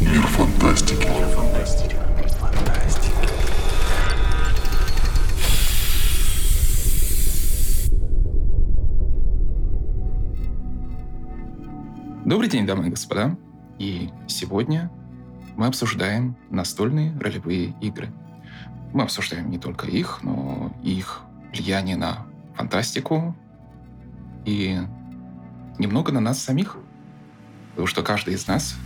[0.00, 1.06] Мир фантастики.
[1.06, 1.96] Мир фантастики.
[12.24, 13.36] Добрый день, дамы и господа.
[13.78, 14.90] И сегодня
[15.56, 18.10] мы обсуждаем настольные ролевые игры.
[18.92, 21.22] Мы обсуждаем не только их, но и их
[21.52, 23.36] влияние на фантастику
[24.44, 24.80] и
[25.78, 26.78] немного на нас самих.
[27.74, 28.76] Потому что каждый из нас,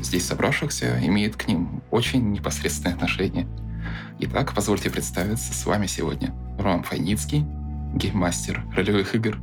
[0.00, 3.46] здесь собравшихся, имеет к ним очень непосредственное отношение.
[4.20, 7.44] Итак, позвольте представиться с вами сегодня Роман Файницкий,
[7.94, 9.36] гейммастер ролевых игр.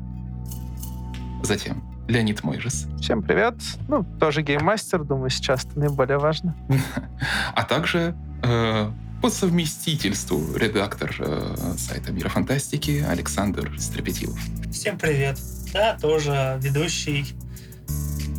[1.44, 2.88] Затем Леонид Мойжес.
[3.00, 3.54] Всем привет.
[3.88, 6.56] Ну, тоже гейммастер, думаю, сейчас это наиболее важно.
[7.53, 14.40] А также э, по совместительству редактор э, сайта Мира Фантастики Александр Стрепетилов.
[14.72, 15.40] Всем привет.
[15.72, 17.36] Да, тоже ведущий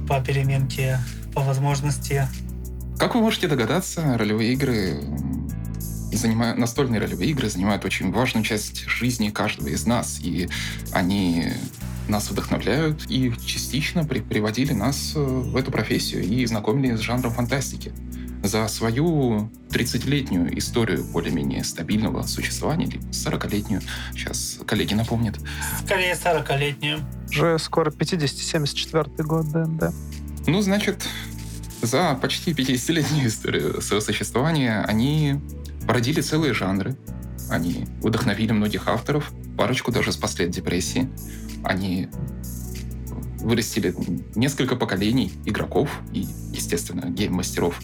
[0.07, 0.99] по переменке,
[1.35, 2.29] по возможности.
[2.99, 5.01] Как вы можете догадаться, ролевые игры
[6.13, 10.49] занимают, настольные ролевые игры занимают очень важную часть жизни каждого из нас, и
[10.93, 11.53] они
[12.09, 17.33] нас вдохновляют и частично при, приводили нас э, в эту профессию и знакомили с жанром
[17.33, 17.93] фантастики.
[18.47, 25.37] За свою 30-летнюю историю более-менее стабильного существования, или 40-летнюю, сейчас коллеги напомнят.
[25.85, 27.01] Скорее 40-летнюю.
[27.29, 29.93] Уже скоро 50-74 год ДНД.
[30.47, 31.09] Ну, значит,
[31.83, 35.41] за почти 50-летнюю историю своего существования они
[35.89, 36.97] породили целые жанры,
[37.51, 41.11] они вдохновили многих авторов, парочку даже спасли от депрессии.
[41.65, 42.09] Они
[43.41, 43.93] вырастили
[44.37, 47.81] несколько поколений игроков и, естественно, гейм-мастеров.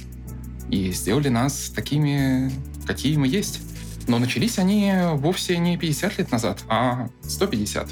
[0.73, 2.51] И сделали нас такими,
[2.85, 3.61] какие мы есть.
[4.09, 7.89] Но начались они вовсе не 50 лет назад, а 150.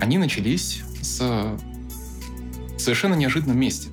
[0.00, 1.56] Они начались с
[2.76, 3.90] совершенно неожиданном месте.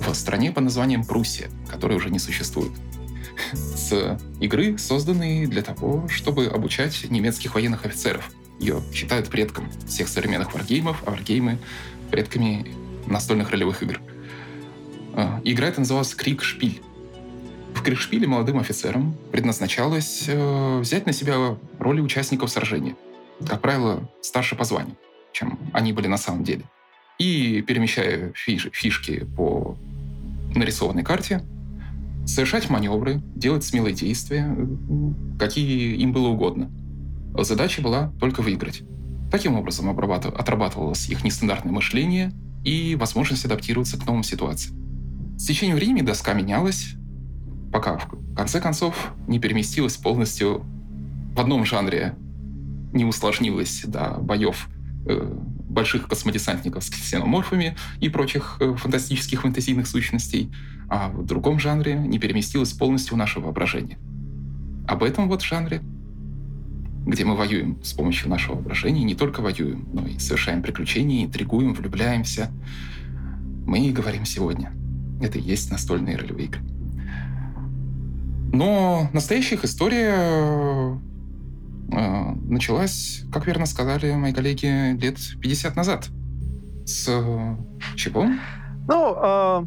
[0.00, 2.72] В стране под названием Пруссия, которая уже не существует.
[3.52, 10.54] С игры, созданной для того, чтобы обучать немецких военных офицеров– ее считают предком всех современных
[10.54, 11.58] варгеймов, а варгеймы—
[12.10, 12.66] предками
[13.06, 14.00] настольных ролевых игр.
[15.16, 16.80] А, игра эта называлась Крик-Шпиль.
[17.74, 22.96] В Крик-Шпиле молодым офицерам предназначалось э, взять на себя роли участников сражения.
[23.46, 24.96] Как правило, старше по званию,
[25.32, 26.64] чем они были на самом деле.
[27.18, 29.76] И перемещая фиш фишки по
[30.54, 31.42] нарисованной карте,
[32.26, 34.56] совершать маневры, делать смелые действия,
[35.38, 36.70] какие им было угодно—
[37.42, 38.82] Задача была только выиграть.
[39.30, 42.32] Таким образом отрабатывалось их нестандартное мышление
[42.64, 44.83] и возможность адаптироваться к новым ситуациям.
[45.36, 46.94] С течением времени доска менялась,
[47.72, 50.64] пока в конце концов не переместилась полностью
[51.34, 52.14] в одном жанре,
[52.92, 54.68] не усложнилась до боев
[55.06, 55.32] э,
[55.68, 60.52] больших космодесантников с ксеноморфами и прочих э, фантастических фантазийных сущностей,
[60.88, 63.98] а в другом жанре не переместилась полностью в наше воображение.
[64.86, 65.80] Об этом вот жанре
[67.06, 71.74] где мы воюем с помощью нашего воображения, не только воюем, но и совершаем приключения, интригуем,
[71.74, 72.50] влюбляемся.
[73.66, 74.72] Мы и говорим сегодня.
[75.20, 76.60] Это и есть настольные ролевые игры.
[78.52, 80.98] Но настоящая их история
[81.90, 86.08] э, началась, как верно сказали мои коллеги, лет 50 назад.
[86.84, 87.06] С
[87.96, 88.26] чего?
[88.86, 89.66] Ну, э,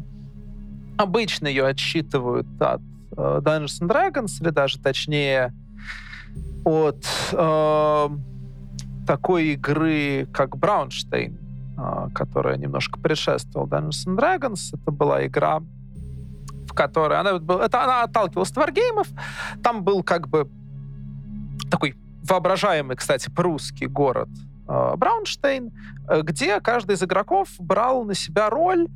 [0.96, 2.80] обычно ее отсчитывают от
[3.16, 5.52] э, Dungeons and Dragons, или даже точнее
[6.64, 8.08] от э,
[9.06, 11.47] такой игры, как Браунштейн, э,
[12.14, 14.70] которая немножко предшествовала Dungeons and Dragons.
[14.72, 15.60] Это была игра,
[16.66, 17.30] в которой она,
[17.64, 19.08] это, она отталкивалась от варгеймов.
[19.62, 20.50] Там был как бы
[21.70, 21.96] такой
[22.28, 24.28] воображаемый, кстати, прусский город
[24.68, 25.72] Браунштейн,
[26.08, 28.88] э, где каждый из игроков брал на себя роль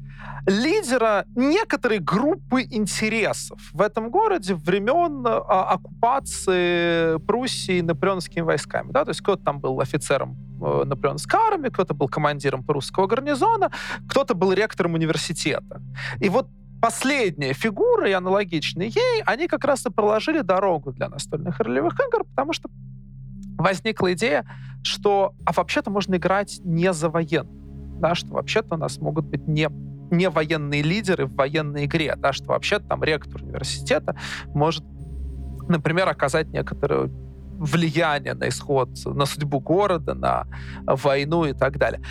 [0.46, 8.92] лидера некоторой группы интересов в этом городе времен э, оккупации Пруссии наполеоновскими войсками.
[8.92, 9.04] Да?
[9.04, 13.72] То есть кто-то там был офицером наполеоновской армии, кто-то был командиром прусского гарнизона,
[14.08, 15.82] кто-то был ректором университета.
[16.20, 16.48] И вот
[16.80, 22.24] последняя фигура и аналогичные ей, они как раз и проложили дорогу для настольных ролевых игр,
[22.24, 22.68] потому что
[23.56, 24.44] возникла идея,
[24.82, 29.46] что а вообще-то можно играть не за военных, да, что вообще-то у нас могут быть
[29.46, 29.68] не
[30.10, 34.14] не военные лидеры в военной игре, да, что вообще-то там ректор университета
[34.48, 34.84] может,
[35.68, 37.08] например, оказать некоторую
[37.62, 40.46] влияние на исход, на судьбу города, на
[40.84, 42.02] войну и так далее.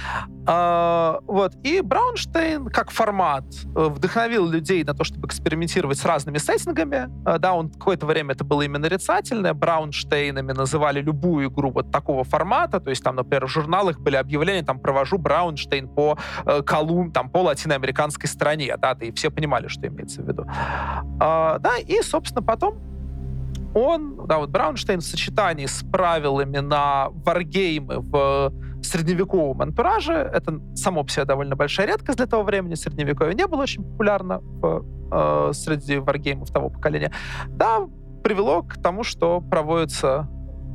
[0.48, 1.54] А, вот.
[1.64, 3.44] И Браунштейн как формат
[3.76, 7.10] э, вдохновил людей на то, чтобы экспериментировать с разными сеттингами.
[7.26, 9.54] А, да, он какое-то время это было именно нарицательное.
[9.54, 12.80] Браунштейнами называли любую игру вот такого формата.
[12.80, 17.30] То есть там, например, в журналах были объявления, там, провожу Браунштейн по э, Колумб, там,
[17.30, 18.76] по латиноамериканской стране.
[18.78, 20.46] Да, и все понимали, что имеется в виду.
[21.20, 22.80] А, да, и, собственно, потом
[23.74, 28.52] он, да, вот Браунштейн в сочетании с правилами на варгеймы в
[28.84, 33.62] средневековом антураже, это само по себе довольно большая редкость для того времени, средневековье не было
[33.62, 37.12] очень популярно в, э, среди варгеймов того поколения,
[37.48, 37.88] да,
[38.24, 40.28] привело к тому, что проводится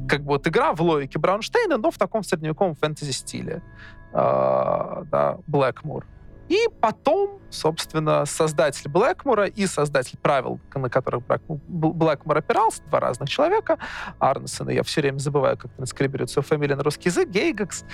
[0.09, 3.63] как бы вот игра в логике Браунштейна, но в таком средневековом фэнтези-стиле.
[4.13, 6.07] Э, да, Блэкмур.
[6.49, 13.79] И потом, собственно, создатель Блэкмура и создатель правил, на которых Блэкмур опирался, два разных человека,
[14.19, 17.85] Арнесон, и я все время забываю, как транскрибирует свою фамилию на русский язык, Гейгакс,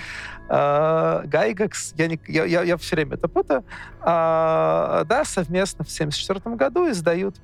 [0.49, 3.65] э, Гайгакс, я, не, я, я, я все время это путаю,
[4.01, 7.37] э, да, совместно в 1974 году издают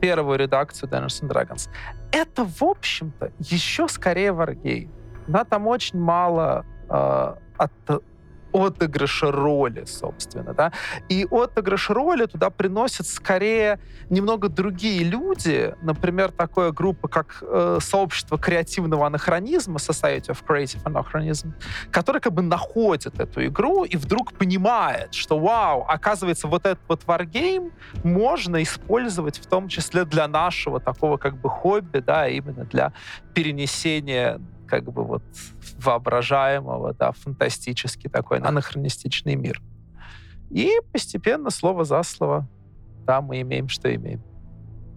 [0.00, 1.68] первую редакцию Dungeons and Dragons.
[2.10, 4.90] Это, в общем-то, еще скорее варгейм.
[5.26, 7.72] Да, там очень мало э, от
[8.64, 10.72] отыгрыша роли, собственно, да.
[11.08, 13.78] И отыгрыш роли туда приносят скорее
[14.10, 21.52] немного другие люди, например, такая группа, как э, сообщество креативного анахронизма, Society of Creative Anachronism,
[21.90, 27.04] который как бы находит эту игру и вдруг понимает, что, вау, оказывается, вот этот вот
[27.04, 32.92] wargame можно использовать в том числе для нашего такого как бы хобби, да, именно для
[33.34, 35.22] перенесения как бы вот
[35.78, 39.62] воображаемого, да, фантастический такой анахронистичный мир.
[40.50, 42.48] И постепенно, слово за слово,
[43.06, 44.22] да, мы имеем, что имеем.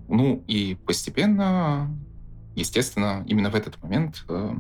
[0.08, 1.90] Ну и постепенно,
[2.56, 4.54] естественно, именно в этот момент э,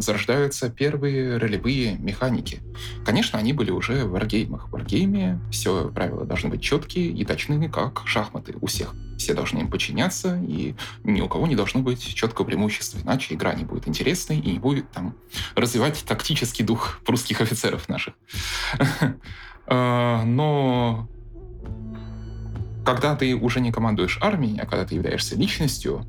[0.00, 2.60] зарождаются первые ролевые механики.
[3.04, 4.68] Конечно, они были уже в варгеймах.
[4.68, 8.94] В варгейме все правила должны быть четкие и точны, как шахматы у всех.
[9.18, 10.74] Все должны им подчиняться, и
[11.04, 14.58] ни у кого не должно быть четкого преимущества, иначе игра не будет интересной и не
[14.58, 15.14] будет там
[15.54, 18.14] развивать тактический дух прусских офицеров наших.
[19.68, 21.08] А, но
[22.84, 26.06] когда ты уже не командуешь армией, а когда ты являешься личностью,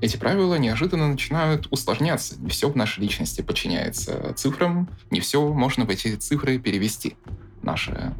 [0.00, 2.40] эти правила неожиданно начинают усложняться.
[2.40, 7.16] Не все в нашей личности подчиняется цифрам, не все можно в эти цифры перевести.
[7.62, 8.14] Наши,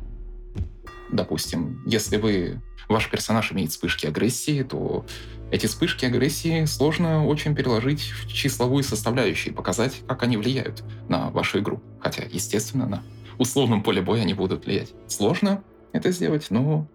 [1.11, 5.05] допустим, если вы ваш персонаж имеет вспышки агрессии, то
[5.51, 11.31] эти вспышки агрессии сложно очень переложить в числовую составляющую и показать, как они влияют на
[11.31, 11.83] вашу игру.
[12.01, 13.03] Хотя, естественно, на
[13.39, 14.93] условном поле боя они будут влиять.
[15.07, 15.63] Сложно
[15.93, 16.87] это сделать, но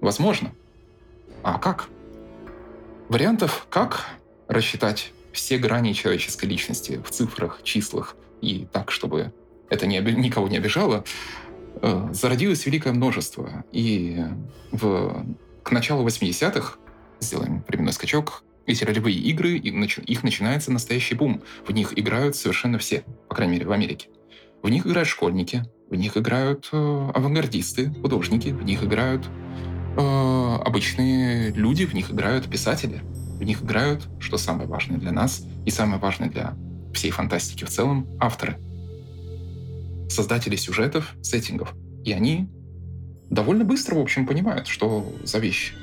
[0.00, 0.52] возможно.
[1.42, 1.88] А как?
[3.08, 4.06] Вариантов, как
[4.48, 9.32] рассчитать все грани человеческой личности в цифрах, числах и так, чтобы
[9.70, 11.04] это не, никого не обижало,
[11.80, 13.64] э, зародилось великое множество.
[13.72, 14.24] И
[14.72, 15.24] в,
[15.62, 16.76] к началу 80-х,
[17.20, 21.42] сделаем временной скачок, эти ролевые игры, их начинается настоящий бум.
[21.66, 24.08] В них играют совершенно все, по крайней мере, в Америке.
[24.62, 29.26] В них играют школьники, в них играют э, авангардисты, художники, в них играют
[29.98, 33.02] э, обычные люди, в них играют писатели,
[33.38, 36.54] в них играют, что самое важное для нас и самое важное для
[36.94, 38.56] всей фантастики в целом, авторы.
[40.08, 41.74] Создатели сюжетов, сеттингов.
[42.04, 42.48] И они
[43.28, 45.74] довольно быстро, в общем, понимают, что за вещь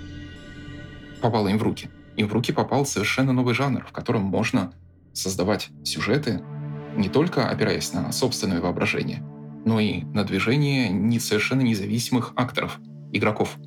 [1.21, 1.89] попала им в руки.
[2.17, 4.73] Им в руки попал совершенно новый жанр, в котором можно
[5.13, 6.41] создавать сюжеты,
[6.95, 9.21] не только опираясь на собственное воображение,
[9.65, 12.79] но и на движение не совершенно независимых акторов,
[13.11, 13.57] игроков–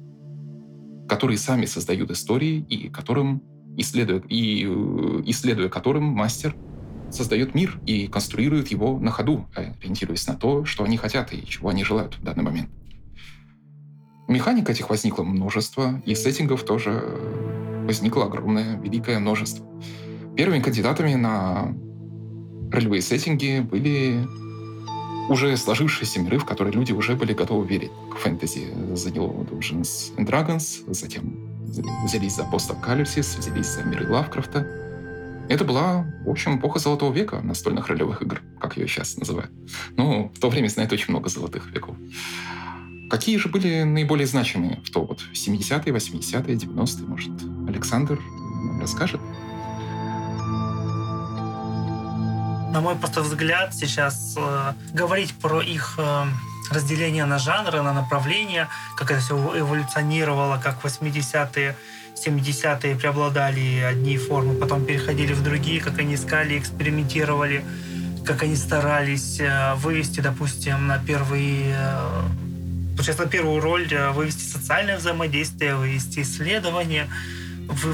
[1.08, 3.42] которые сами создают истории и которым
[3.76, 6.54] исследуя, и, э, исследуя которым мастер
[7.10, 11.70] создает мир и конструирует его на ходу, ориентируясь на то, что они хотят и чего
[11.70, 12.70] они желают в данный момент.
[14.28, 17.02] Механик этих возникло множество, и сеттингов тоже
[17.86, 19.64] возникло огромное, великое множество.
[20.36, 21.74] Первыми кандидатами на
[22.70, 24.26] ролевые сеттинги были
[25.28, 27.90] уже сложившиеся миры, в которые люди уже были готовы верить.
[28.20, 31.49] Фэнтези заняло Dungeons and Dragons, затем
[32.04, 34.66] взялись за постапокалипсис, взялись за миры Лавкрафта.
[35.49, 39.50] Это была, в общем, эпоха Золотого века настольных ролевых игр, как ее сейчас называют.
[39.97, 41.97] Ну, в то время знает очень много золотых веков.
[43.11, 47.32] Какие же были наиболее значимые в то вот 70-е, 80-е, 90-е, может,
[47.66, 48.20] Александр
[48.78, 49.20] расскажет?
[52.72, 56.25] На мой просто взгляд, сейчас э, говорить про их э,
[56.70, 61.76] разделение на жанры, на направления, как это все эволюционировало, как в 80-е,
[62.14, 67.64] 70-е преобладали одни формы, потом переходили в другие, как они искали, экспериментировали,
[68.26, 71.75] как они старались э, вывести, допустим, на первый
[73.02, 77.08] сейчас на первую роль э, вывести социальное взаимодействие, вывести исследования,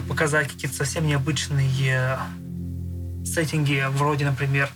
[0.08, 2.18] показать какие-то совсем необычные
[3.24, 4.68] сеттинги, вроде, например,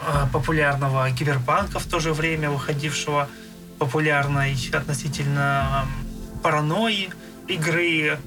[0.00, 3.28] э, популярного киберпанка в то же время выходившего,
[3.78, 5.86] популярной относительно
[6.42, 7.10] паранойи
[7.48, 8.18] игры.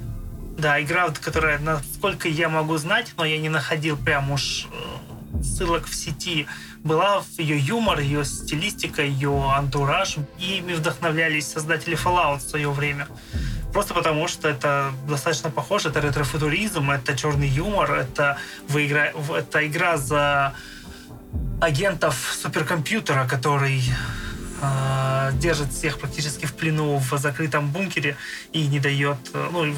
[0.58, 5.86] Да, игра, которая, насколько я могу знать, но я не находил прям уж э, ссылок
[5.86, 6.48] в сети,
[6.84, 10.18] была ее юмор, ее стилистика, ее антураж.
[10.40, 13.08] И ими вдохновлялись создатели Fallout в свое время.
[13.78, 15.90] Просто потому, что это достаточно похоже.
[15.90, 19.12] Это ретрофутуризм, это черный юмор, это, вы игра...
[19.38, 20.56] это игра за
[21.62, 23.84] агентов суперкомпьютера, который
[24.64, 28.18] э, держит всех практически в плену в закрытом бункере
[28.52, 29.72] и не дает, э, ну,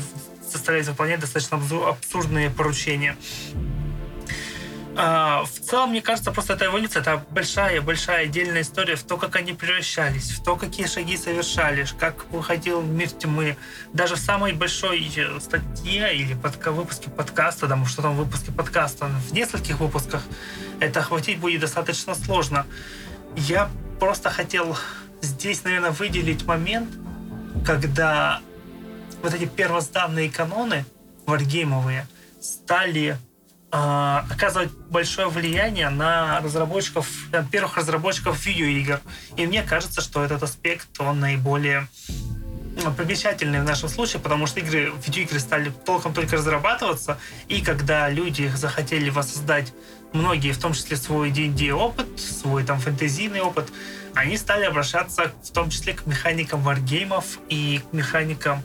[0.50, 3.18] заставляет выполнять достаточно абсурдные поручения.
[5.02, 9.38] А, в целом, мне кажется, просто эта эволюция, это большая-большая отдельная история в то, как
[9.38, 13.56] они превращались, в то, какие шаги совершали, как выходил мир тьмы.
[13.94, 18.52] Даже в самой большой э, статье или под, выпуске подкаста, там, что там в выпуске
[18.52, 20.22] подкаста, в нескольких выпусках
[20.82, 22.66] это охватить будет достаточно сложно.
[23.38, 23.70] Я
[24.02, 24.76] просто хотел
[25.22, 26.90] здесь, наверное, выделить момент,
[27.66, 28.42] когда
[29.24, 30.84] вот эти первозданные каноны
[31.26, 32.06] варгеймовые
[32.42, 33.18] стали
[33.72, 39.00] а, оказывать большое влияние на разработчиков, на первых разработчиков видеоигр.
[39.38, 41.88] И мне кажется, что этот аспект, он наиболее
[42.84, 48.10] ну, примечательный в нашем случае, потому что игры, видеоигры стали толком только разрабатываться, и когда
[48.10, 49.74] люди захотели воссоздать
[50.14, 53.68] многие, в том числе свой D&D опыт, свой там фэнтезийный опыт,
[54.16, 58.64] они стали обращаться в том числе к механикам варгеймов и к механикам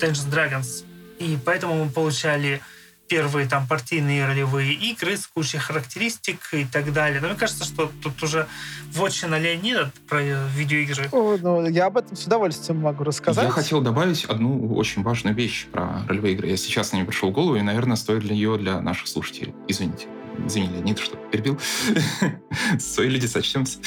[0.00, 0.84] Dungeons Dragons.
[1.18, 2.62] И поэтому мы получали
[3.10, 7.20] первые там партийные ролевые игры с кучей характеристик и так далее.
[7.20, 8.46] Но мне кажется, что тут уже
[8.92, 11.08] вотчина Леонида про видеоигры.
[11.10, 13.44] О, ну, я об этом с удовольствием могу рассказать.
[13.44, 16.48] Я хотел добавить одну очень важную вещь про ролевые игры.
[16.48, 19.54] Я сейчас на нее пришел в голову, и, наверное, стоит для нее для наших слушателей.
[19.66, 20.06] Извините.
[20.46, 21.58] Извини, Леонид, что перебил.
[22.78, 23.78] Свои люди сочтемся.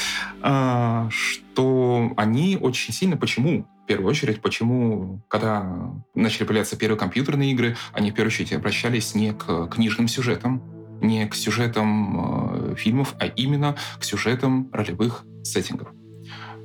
[0.42, 3.16] А, что они очень сильно...
[3.16, 8.54] Почему в первую очередь, почему, когда начали появляться первые компьютерные игры, они в первую очередь
[8.54, 10.62] обращались не к книжным сюжетам,
[11.02, 15.88] не к сюжетам э, фильмов, а именно к сюжетам ролевых сеттингов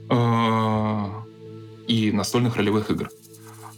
[0.09, 1.05] э,
[1.87, 3.09] и настольных ролевых игр.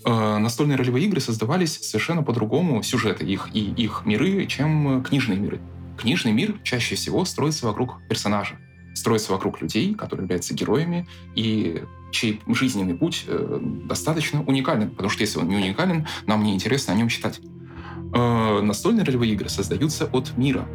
[0.05, 5.59] Э, настольные ролевые игры создавались совершенно по-другому, сюжеты их и их миры, чем книжные миры.
[5.97, 8.57] Книжный мир чаще всего строится вокруг персонажа,
[8.93, 11.81] строится вокруг людей, которые являются героями, и
[12.11, 16.93] чей жизненный путь э, достаточно уникален, потому что если он не уникален, нам не интересно
[16.93, 17.39] о нем читать.
[18.13, 20.67] Э, настольные ролевые игры создаются от мира,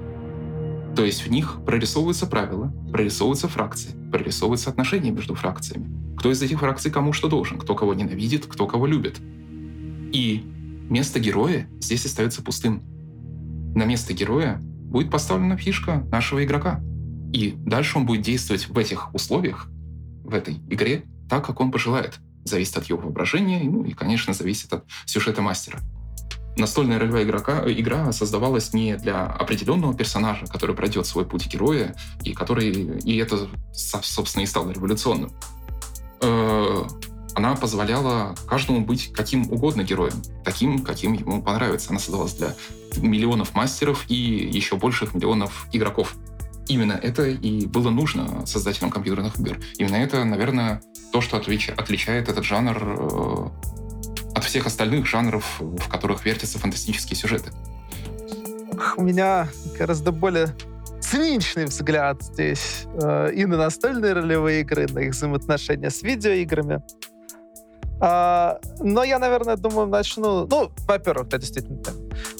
[0.97, 6.16] то есть в них прорисовываются правила, прорисовываются фракции, прорисовываются отношения между фракциями.
[6.16, 9.19] Кто из этих фракций кому что должен, кто кого ненавидит, кто кого любит.
[10.12, 10.43] И
[10.88, 12.83] место героя здесь остается пустым.
[13.75, 16.81] На место героя будет поставлена фишка нашего игрока.
[17.35, 19.69] И дальше он будет действовать в этих условиях,
[20.25, 22.18] в этой игре, так, как он пожелает.
[22.45, 25.80] Зависит от его воображения, ну и, конечно, зависит от сюжета мастера.
[26.56, 32.33] Настольная ролевая игрока, игра создавалась не для определенного персонажа, который пройдет свой путь героя, и
[32.33, 35.33] который и это, собственно, и стало революционным.
[36.23, 36.85] Э,
[37.37, 41.90] она позволяла каждому быть каким угодно героем, таким, каким ему понравится.
[41.90, 42.54] Она создавалась для
[42.97, 46.14] миллионов мастеров и еще больших миллионов игроков.
[46.66, 49.59] Именно это и было нужно создателям компьютерных игр.
[49.76, 50.80] Именно это, наверное,
[51.12, 53.48] то, что отличает этот жанр э,
[54.34, 57.50] от всех остальных жанров, в которых вертятся фантастические сюжеты.
[58.96, 59.48] У меня
[59.78, 60.54] гораздо более
[61.00, 66.82] циничный взгляд здесь э, и на настольные ролевые игры, на их взаимоотношения с видеоиграми.
[67.98, 70.46] А, но я, наверное, думаю, начну...
[70.46, 71.80] Ну, во-первых, да, действительно.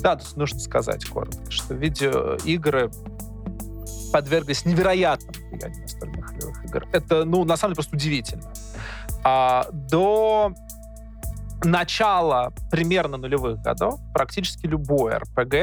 [0.01, 2.91] Да, тут нужно сказать коротко, что видеоигры
[4.13, 5.89] подверглись невероятному влиянию
[6.37, 6.87] ролевых игр.
[6.93, 8.53] Это, ну, на самом деле, просто удивительно.
[9.25, 10.55] А, до
[11.65, 15.55] начала примерно нулевых годов практически любой РПГ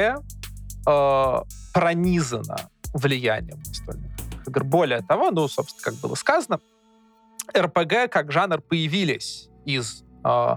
[0.86, 1.36] э,
[1.72, 2.56] пронизано
[2.92, 4.10] влиянием настольных
[4.46, 4.64] игр.
[4.64, 6.60] Более того, ну, собственно, как было сказано,
[7.56, 10.56] РПГ как жанр появились из э,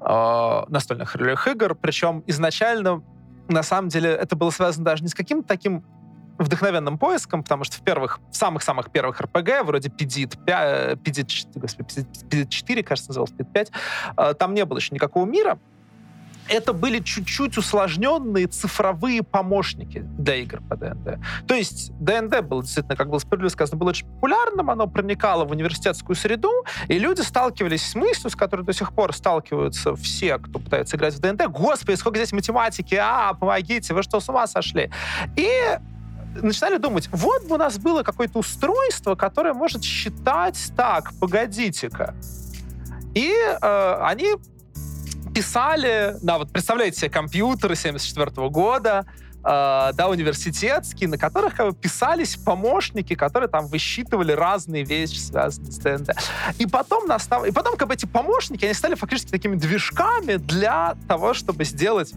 [0.00, 3.02] э, настольных ролевых игр, причем изначально,
[3.48, 5.84] на самом деле, это было связано даже не с каким-то таким
[6.38, 12.06] вдохновенным поиском, потому что в первых, в самых-самых первых РПГ, вроде PDIT, 5, PDIT, господи,
[12.30, 13.72] PDIT 4, кажется, назывался PDIT 5,
[14.16, 15.58] э, там не было еще никакого мира,
[16.48, 21.18] это были чуть-чуть усложненные цифровые помощники для игр по ДНД.
[21.46, 25.50] То есть ДНД было действительно, как было справедливо сказано, было очень популярным, оно проникало в
[25.52, 30.58] университетскую среду, и люди сталкивались с мыслью, с которой до сих пор сталкиваются все, кто
[30.58, 31.46] пытается играть в ДНД.
[31.48, 34.90] Господи, сколько здесь математики, а, помогите, вы что, с ума сошли?
[35.36, 35.48] И
[36.40, 42.14] начинали думать, вот бы у нас было какое-то устройство, которое может считать так, погодите-ка.
[43.14, 44.34] И э, они
[45.34, 49.06] писали, да, вот представляете себе компьютеры 74 года,
[49.38, 55.72] э, да, университетские, на которых как бы, писались помощники, которые там высчитывали разные вещи, связанные
[55.72, 56.10] с ДНД.
[56.58, 57.46] И потом, настав...
[57.46, 62.14] и потом как бы, эти помощники, они стали фактически такими движками для того, чтобы сделать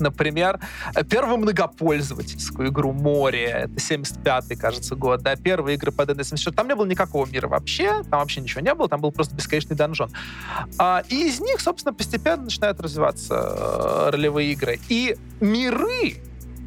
[0.00, 0.60] Например,
[1.08, 6.74] первую многопользовательскую игру «Море», это 75-й, кажется, год, да, первые игры по DD74, там не
[6.74, 10.10] было никакого мира вообще, там вообще ничего не было, там был просто бесконечный донжон.
[10.78, 14.80] А, и из них, собственно, постепенно начинают развиваться э, ролевые игры.
[14.88, 16.16] И миры,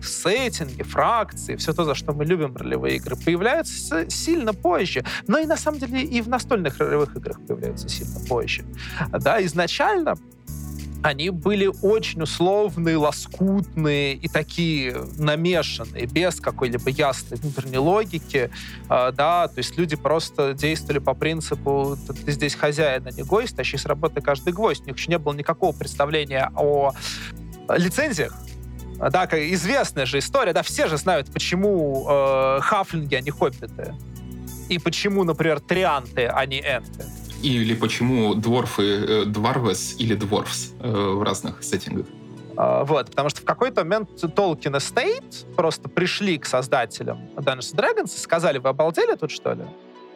[0.01, 5.03] сеттинги, фракции, все то, за что мы любим ролевые игры, появляются сильно позже.
[5.27, 8.65] Но и на самом деле и в настольных ролевых играх появляются сильно позже.
[9.11, 10.15] Да, изначально
[11.07, 18.51] они были очень условные, лоскутные и такие намешанные, без какой-либо ясной внутренней логики,
[18.89, 23.55] э, да, то есть люди просто действовали по принципу «ты здесь хозяин, а не гость,
[23.55, 24.83] тащи с работы каждый гвоздь».
[24.83, 26.93] У них еще не было никакого представления о
[27.69, 28.33] лицензиях,
[28.97, 33.95] да, известная же история, да, все же знают, почему э, хафлинги, а не хоббиты.
[34.69, 37.05] И почему, например, трианты, а не энты.
[37.43, 42.05] Или почему дворфы э, дварвес или дворфс э, в разных сеттингах?
[42.55, 48.15] Uh, вот, потому что в какой-то момент Tolkien Estate просто пришли к создателям Dungeons Dragons
[48.15, 49.63] и сказали, вы обалдели тут, что ли?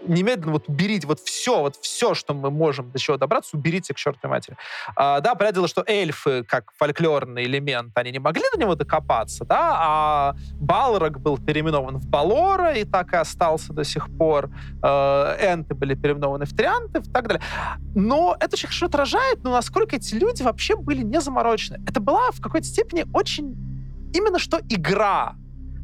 [0.07, 3.97] Немедленно вот уберите вот все, вот все, что мы можем до чего добраться, уберите к
[3.97, 4.57] чертовой матери.
[4.95, 9.45] А, да, понятное дело, что эльфы, как фольклорный элемент, они не могли до него докопаться,
[9.45, 14.49] да, а Балрог был переименован в Балора и так и остался до сих пор.
[14.83, 17.43] Э, энты были переименованы в Трианты и так далее.
[17.95, 21.83] Но это очень хорошо отражает, ну, насколько эти люди вообще были не заморочены.
[21.87, 23.55] Это была в какой-то степени очень
[24.13, 25.35] именно что игра.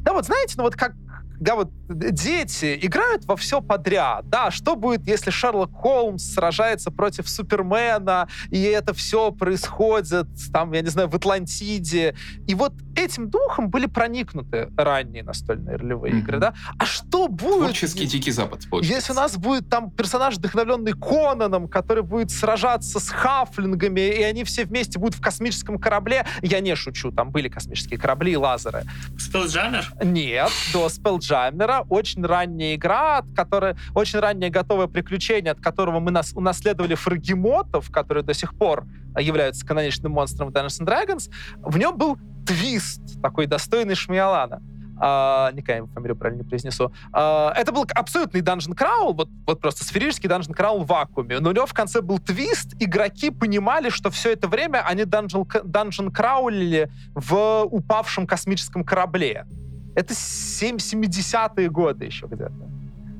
[0.02, 0.92] Да, вот знаете, ну вот как
[1.40, 4.28] да, вот дети играют во все подряд.
[4.28, 10.82] Да, что будет, если Шерлок Холмс сражается против Супермена, и это все происходит, там, я
[10.82, 12.14] не знаю, в Атлантиде.
[12.46, 16.18] И вот этим духом были проникнуты ранние настольные ролевые mm-hmm.
[16.18, 16.54] игры, да?
[16.78, 17.58] А что будет...
[17.58, 18.96] Творческий Дикий Запад, получается.
[18.96, 24.44] Если у нас будет там персонаж, вдохновленный Конаном, который будет сражаться с хафлингами, и они
[24.44, 28.84] все вместе будут в космическом корабле, я не шучу, там были космические корабли и лазеры.
[29.18, 29.92] Спелджаммер?
[30.02, 36.10] Нет, до Спелджаммера очень ранняя игра, от которой очень раннее готовое приключение, от которого мы
[36.10, 38.84] нас унаследовали фрагимотов, которые до сих пор
[39.18, 41.30] являются каноничным монстром Dungeons Dragons.
[41.58, 44.62] В нем был твист, такой достойный Шмиалана.
[45.00, 46.92] Uh, никогда его фамилию правильно не произнесу.
[47.12, 51.38] Uh, это был абсолютный данжен краул, вот, вот просто сферический данжен краул в вакууме.
[51.38, 52.74] Но у него в конце был твист.
[52.80, 59.46] Игроки понимали, что все это время они данжен, данжен краулили в упавшем космическом корабле.
[59.94, 62.68] Это 70-е годы еще где-то.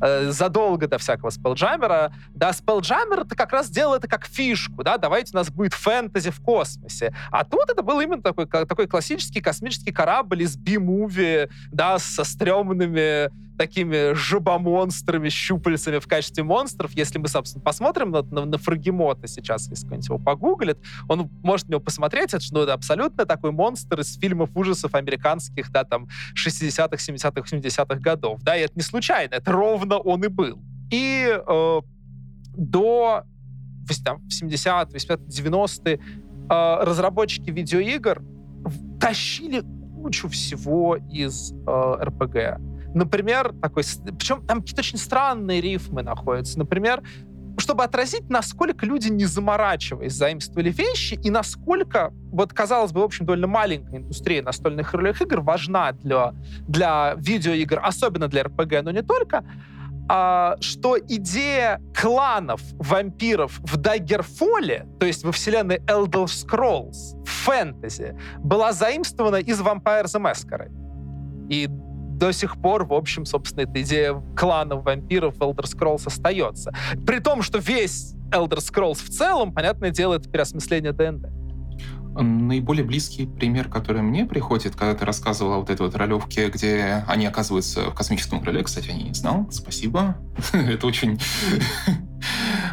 [0.00, 4.96] Э, задолго до всякого спелджаммера, да, спелджаммер это как раз делал это как фишку, да,
[4.96, 7.12] давайте у нас будет фэнтези в космосе.
[7.32, 13.30] А тут это был именно такой, такой классический космический корабль из би-муви, да, со стрёмными
[13.58, 16.92] такими жабомонстрами, щупальцами в качестве монстров.
[16.92, 21.66] Если мы, собственно, посмотрим на, на, на Фрагимота сейчас, если кто-нибудь его погуглит, он может
[21.66, 26.08] на него посмотреть, это, ну, это абсолютно такой монстр из фильмов ужасов американских, да, там,
[26.34, 28.40] 60-х, 70-х, 80-х годов.
[28.42, 30.62] Да, и это не случайно, это ровно он и был.
[30.90, 31.80] И э,
[32.56, 33.24] до
[34.04, 38.22] там, 70-е, 80-е, 90-е э, разработчики видеоигр
[39.00, 39.62] тащили
[39.94, 42.67] кучу всего из э, РПГ.
[42.94, 43.84] Например, такой...
[44.18, 46.58] Причем там какие-то очень странные рифмы находятся.
[46.58, 47.02] Например,
[47.58, 53.26] чтобы отразить, насколько люди, не заморачиваясь, заимствовали вещи, и насколько, вот, казалось бы, в общем,
[53.26, 56.34] довольно маленькая индустрия настольных ролевых игр важна для,
[56.66, 59.44] для видеоигр, особенно для РПГ, но не только,
[60.08, 68.16] а, что идея кланов вампиров в Даггерфоле, то есть во вселенной Elder Scrolls, в фэнтези,
[68.38, 70.72] была заимствована из Vampire the Masquerade.
[71.50, 71.68] И
[72.18, 76.72] до сих пор, в общем, собственно, эта идея кланов вампиров в Elder Scrolls остается.
[77.06, 81.28] При том, что весь Elder Scrolls в целом, понятное дело, это переосмысление ДНД.
[82.20, 87.04] Наиболее близкий пример, который мне приходит, когда ты рассказывал о вот этой вот ролевке, где
[87.06, 90.16] они оказываются в космическом крыле, кстати, я не знал, спасибо.
[90.52, 91.20] Это очень...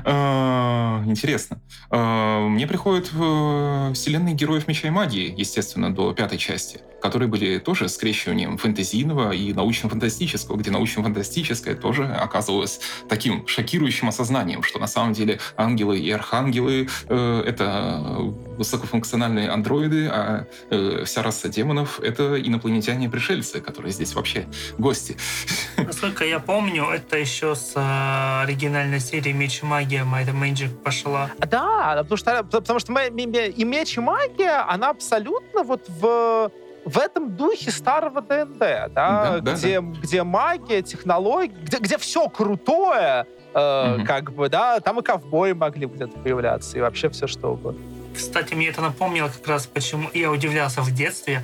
[0.03, 1.59] А, интересно.
[1.91, 7.59] Э, мне приходят э, вселенные героев Меча и Магии, естественно, до пятой части, которые были
[7.59, 12.79] тоже скрещиванием фэнтезийного и научно-фантастического, где научно-фантастическое тоже оказывалось
[13.09, 20.45] таким шокирующим осознанием, что на самом деле ангелы и архангелы э,— это высокофункциональные андроиды, а
[20.69, 24.45] э, вся раса демонов— это инопланетяне-пришельцы, которые здесь вообще
[24.77, 25.17] гости.
[25.77, 31.29] Насколько я помню, это еще с э, оригинальной серии Меч и Магия and Magic пошла.
[31.39, 36.51] Да, потому что, потому что и меч и магия, она абсолютно вот в
[36.85, 42.29] в этом духе старого ДНД, да, Да, да, где, где магия, технологии, где, где все
[42.29, 44.05] крутое, э, Мгм.
[44.05, 47.81] как бы, да, там и ковбои могли где-то появляться, и вообще все что угодно.
[48.15, 51.43] Кстати, мне это напомнило как раз, почему я удивлялся в детстве,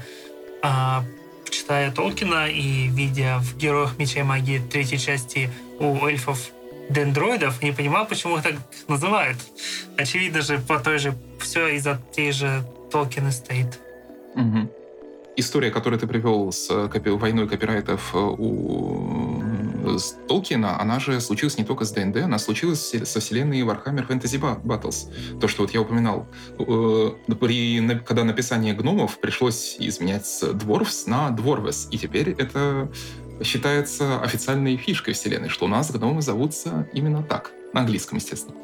[0.61, 1.03] а,
[1.49, 6.51] читая Толкина и видя в «Героях Меча и Магии» третьей части у эльфов
[6.89, 8.55] дендроидов, не понимал, почему их так
[8.87, 9.37] называют.
[9.97, 13.73] Очевидно же, по той же, все из-за tej же Estate.
[14.35, 14.69] Мгм.
[15.37, 19.40] История, которую ты привел с э, копи- войной копирайтов э, у
[19.97, 24.07] с Толкина, она же случилась не только с ДНД, она случилась с- со вселенной Warhammer
[24.07, 25.39] Fantasy Ba- Battles.
[25.39, 26.27] То, что вот я упоминал.
[26.59, 32.89] Э, При, когда написание гномов пришлось изменять с Dwarfs на Dwarves, и теперь это
[33.43, 37.51] считается официальной фишкой вселенной, что у нас гномы зовутся именно так.
[37.73, 38.55] На английском, естественно.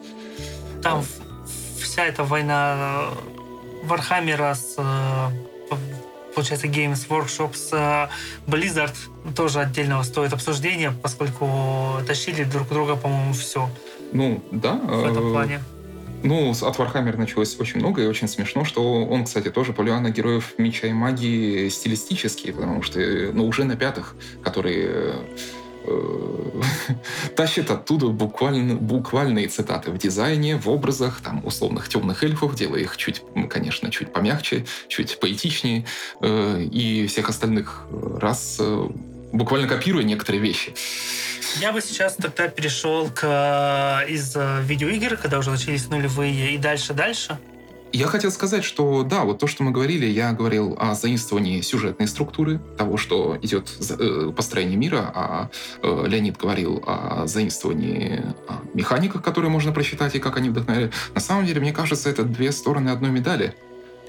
[0.84, 1.04] Там
[1.82, 5.30] вся эта война э, Вархаммера с э,
[5.70, 5.78] п-
[6.38, 8.08] получается Games Workshop с э,
[8.48, 8.94] Blizzard
[9.36, 11.50] тоже отдельного стоит обсуждения, поскольку
[12.06, 13.68] тащили друг друга, по-моему, все
[14.14, 14.74] Ну, да.
[14.74, 15.64] в этом э, плане.
[16.22, 20.12] Ну, от Warhammer началось очень много, и очень смешно, что он, кстати, тоже полюбил на
[20.12, 25.16] героев меча и магии стилистические, потому что, э, ну, уже на пятых, которые
[25.88, 26.62] э,
[27.36, 32.98] тащат оттуда буквально, буквальные цитаты в дизайне, в образах, там, условных темных эльфов, делая их
[32.98, 35.86] чуть, конечно, чуть помягче, чуть поэтичнее,
[36.22, 38.88] э, и всех остальных раз э,
[39.32, 40.74] буквально копируя некоторые вещи.
[41.60, 47.38] Я бы сейчас тогда перешел к из видеоигр, когда уже начались нулевые, и дальше-дальше.
[47.94, 52.08] Я хотел сказать, что да, вот то, что мы говорили, я говорил о заимствовании сюжетной
[52.08, 55.50] структуры, того, что идет э, построение мира, а
[55.82, 60.94] э, Леонид говорил о заимствовании о механиках, которые можно просчитать и как они вдохновляют.
[61.14, 63.56] На самом деле, мне кажется, это две стороны одной медали.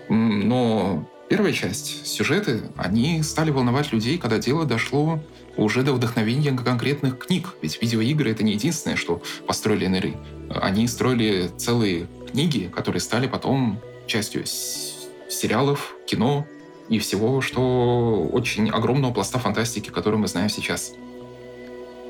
[0.09, 5.21] Но первая часть, сюжеты, они стали волновать людей, когда дело дошло
[5.57, 7.55] уже до вдохновения конкретных книг.
[7.63, 10.17] Ведь видеоигры— это не единственное, что построили НРИ.
[10.51, 16.47] Они строили целые книги, которые стали потом частью сериалов, кино
[16.89, 20.93] и всего, что очень огромного пласта фантастики, который мы знаем сейчас.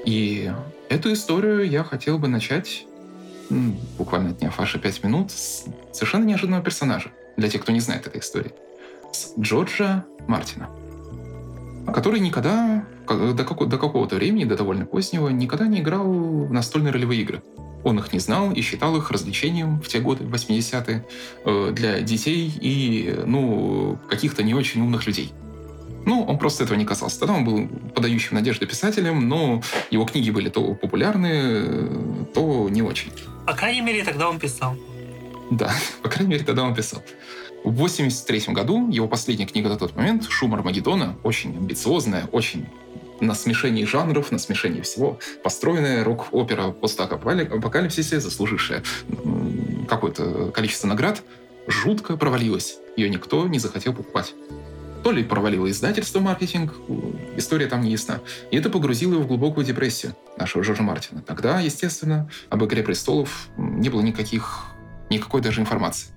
[0.04, 0.52] И
[0.88, 2.86] эту историю я хотел бы начать,
[3.98, 8.20] буквально отняв ваши пять минут, с совершенно неожиданного персонажа, для тех, кто не знает этой
[8.20, 8.52] истории.
[9.12, 10.68] С Джорджа Мартина
[11.92, 16.92] который никогда, до, како- до какого-то времени, до довольно позднего, никогда не играл в настольные
[16.92, 17.42] ролевые игры.
[17.84, 21.06] Он их не знал и считал их развлечением в те годы, в 80-е,
[21.44, 25.32] э, для детей и, ну, каких-то не очень умных людей.
[26.04, 27.20] Ну, он просто этого не касался.
[27.20, 32.82] Тогда он был подающим надежды писателем, но его книги были то популярны, э, то не
[32.82, 33.12] очень.
[33.46, 34.74] По крайней мере, тогда он писал.
[35.50, 35.70] Да,
[36.02, 37.02] по крайней мере, тогда он писал.
[37.64, 42.66] В 83 году его последняя книга на тот момент «Шум Армагеддона», очень амбициозная, очень
[43.20, 48.82] на смешении жанров, на смешении всего, построенная рок-опера постапокалипсисе, заслужившая
[49.88, 51.22] какое-то количество наград,
[51.66, 52.78] жутко провалилась.
[52.96, 54.34] Ее никто не захотел покупать.
[55.02, 56.74] То ли провалило издательство маркетинг,
[57.36, 58.20] история там не ясна.
[58.50, 61.22] И это погрузило его в глубокую депрессию, нашего Жоржа Мартина.
[61.22, 64.64] Тогда, естественно, об «Игре престолов» не было никаких,
[65.08, 66.08] никакой даже информации.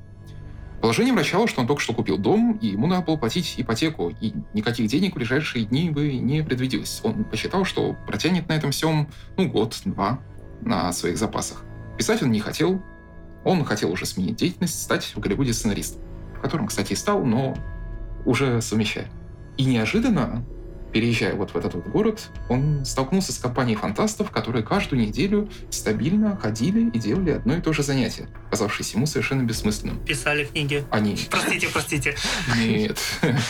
[0.81, 4.33] Положение вращало, что он только что купил дом, и ему надо было платить ипотеку, и
[4.53, 7.01] никаких денег в ближайшие дни бы не предвиделось.
[7.03, 10.19] Он посчитал, что протянет на этом всем, ну, год-два
[10.61, 11.63] на своих запасах.
[11.99, 12.81] Писать он не хотел,
[13.43, 16.01] он хотел уже сменить деятельность, стать в Голливуде сценаристом,
[16.41, 17.55] которым, кстати, и стал, но
[18.25, 19.07] уже совмещая.
[19.57, 20.43] И неожиданно,
[20.91, 26.37] переезжая вот в этот вот город, он столкнулся с компанией фантастов, которые каждую неделю стабильно
[26.37, 30.03] ходили и делали одно и то же занятие, казавшееся ему совершенно бессмысленным.
[30.05, 30.83] Писали книги.
[30.91, 31.17] Они...
[31.29, 32.15] Простите, простите.
[32.57, 32.99] Нет.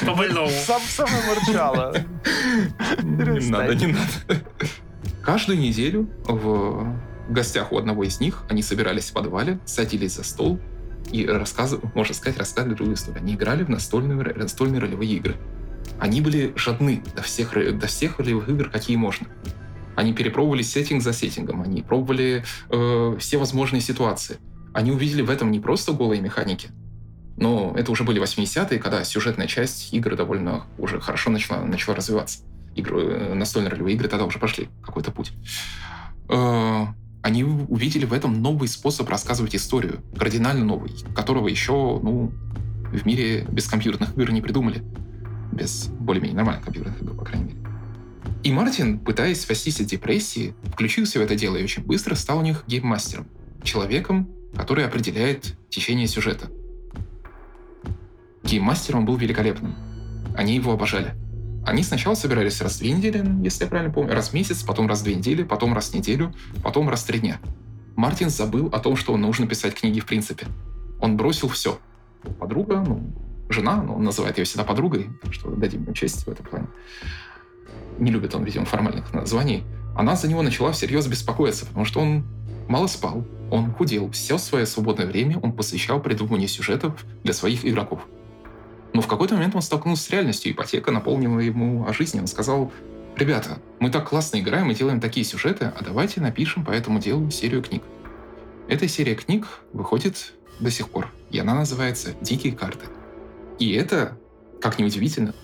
[0.05, 0.49] По больному.
[0.65, 1.95] Сам самое мурчало.
[3.01, 4.43] Не надо, не надо.
[5.23, 6.95] Каждую неделю в
[7.29, 10.59] гостях у одного из них они собирались в подвале, садились за стол
[11.11, 13.21] и рассказывали, можно сказать, рассказывали другую историю.
[13.21, 15.35] Они играли в настольные, настольные ролевые игры.
[15.99, 19.27] Они были жадны до всех, до всех ролевых игр, какие можно.
[19.95, 24.37] Они перепробовали сеттинг за сеттингом, они пробовали э, все возможные ситуации.
[24.73, 26.69] Они увидели в этом не просто голые механики,
[27.37, 32.39] но это уже были 80-е, когда сюжетная часть игры довольно уже хорошо начала, начала развиваться.
[32.75, 35.33] Игры, э, настольные ролевые игры тогда уже пошли какой-то путь.
[36.29, 36.85] Э,
[37.21, 42.31] они увидели в этом новый способ рассказывать историю, кардинально новый, которого еще, ну,
[42.91, 44.83] в мире без компьютерных игр не придумали.
[45.61, 47.59] Без более-менее нормальных компьютерных игр, по крайней мере.
[48.41, 52.41] И Мартин, пытаясь спастись от депрессии, включился в это дело и очень быстро стал у
[52.41, 53.27] них гейммастером.
[53.63, 56.47] Человеком, который определяет течение сюжета.
[58.43, 59.75] Гейммастер он был великолепным.
[60.35, 61.13] Они его обожали.
[61.63, 64.87] Они сначала собирались раз в две недели, если я правильно помню, раз в месяц, потом
[64.87, 67.39] раз в две недели, потом раз в неделю, потом раз в три дня.
[67.95, 70.47] Мартин забыл о том, что нужно писать книги в принципе.
[70.99, 71.77] Он бросил все.
[72.39, 73.13] Подруга, ну,
[73.51, 76.67] жена, но он называет ее всегда подругой, так что дадим ему честь в этом плане.
[77.97, 79.63] Не любит он, видимо, формальных названий.
[79.95, 82.25] Она за него начала всерьез беспокоиться, потому что он
[82.67, 84.09] мало спал, он худел.
[84.11, 88.01] Все свое свободное время он посвящал придумыванию сюжетов для своих игроков.
[88.93, 92.19] Но в какой-то момент он столкнулся с реальностью, ипотека наполнила ему о жизни.
[92.19, 92.71] Он сказал,
[93.15, 97.29] ребята, мы так классно играем и делаем такие сюжеты, а давайте напишем по этому делу
[97.31, 97.83] серию книг.
[98.67, 102.85] Эта серия книг выходит до сих пор, и она называется «Дикие карты».
[103.61, 104.17] И это,
[104.59, 105.35] как ни удивительно,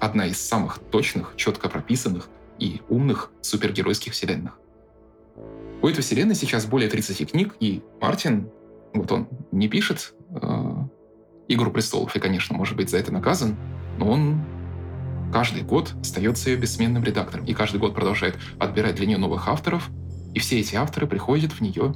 [0.00, 2.28] одна из самых точных, четко прописанных
[2.58, 4.58] и умных супергеройских вселенных.
[5.80, 8.50] У этой вселенной сейчас более 30 книг, и Мартин,
[8.92, 10.74] вот он не пишет э,
[11.46, 13.54] «Игру престолов» и, конечно, может быть за это наказан,
[13.98, 14.44] но он
[15.32, 19.90] каждый год остается ее бессменным редактором и каждый год продолжает отбирать для нее новых авторов,
[20.34, 21.94] и все эти авторы приходят в нее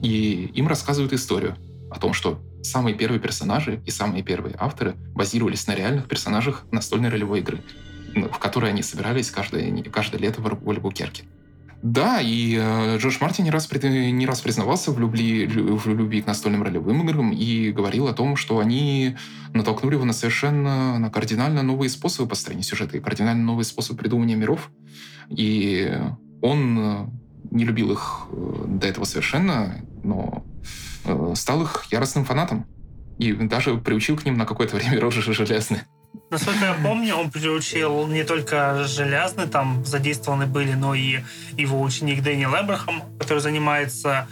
[0.00, 1.54] и им рассказывают историю
[1.90, 7.08] о том, что самые первые персонажи и самые первые авторы базировались на реальных персонажах настольной
[7.08, 7.62] ролевой игры,
[8.14, 11.24] в которой они собирались каждое, каждое лето в Альбукерке.
[11.82, 16.26] Да, и э, Джордж Мартин не раз, не раз признавался в любви, в любви к
[16.26, 19.16] настольным ролевым играм и говорил о том, что они
[19.52, 24.36] натолкнули его на совершенно на кардинально новые способы построения сюжета и кардинально новый способ придумывания
[24.36, 24.70] миров.
[25.28, 25.96] И
[26.42, 27.06] он э,
[27.50, 30.44] не любил их э, до этого совершенно, но
[31.34, 32.66] стал их яростным фанатом.
[33.18, 35.86] И даже приучил к ним на какое-то время рожи железные.
[36.30, 41.20] Насколько я помню, он приучил не только железный, там задействованы были, но и
[41.56, 44.26] его ученик Дэниел Эбрахам, который занимается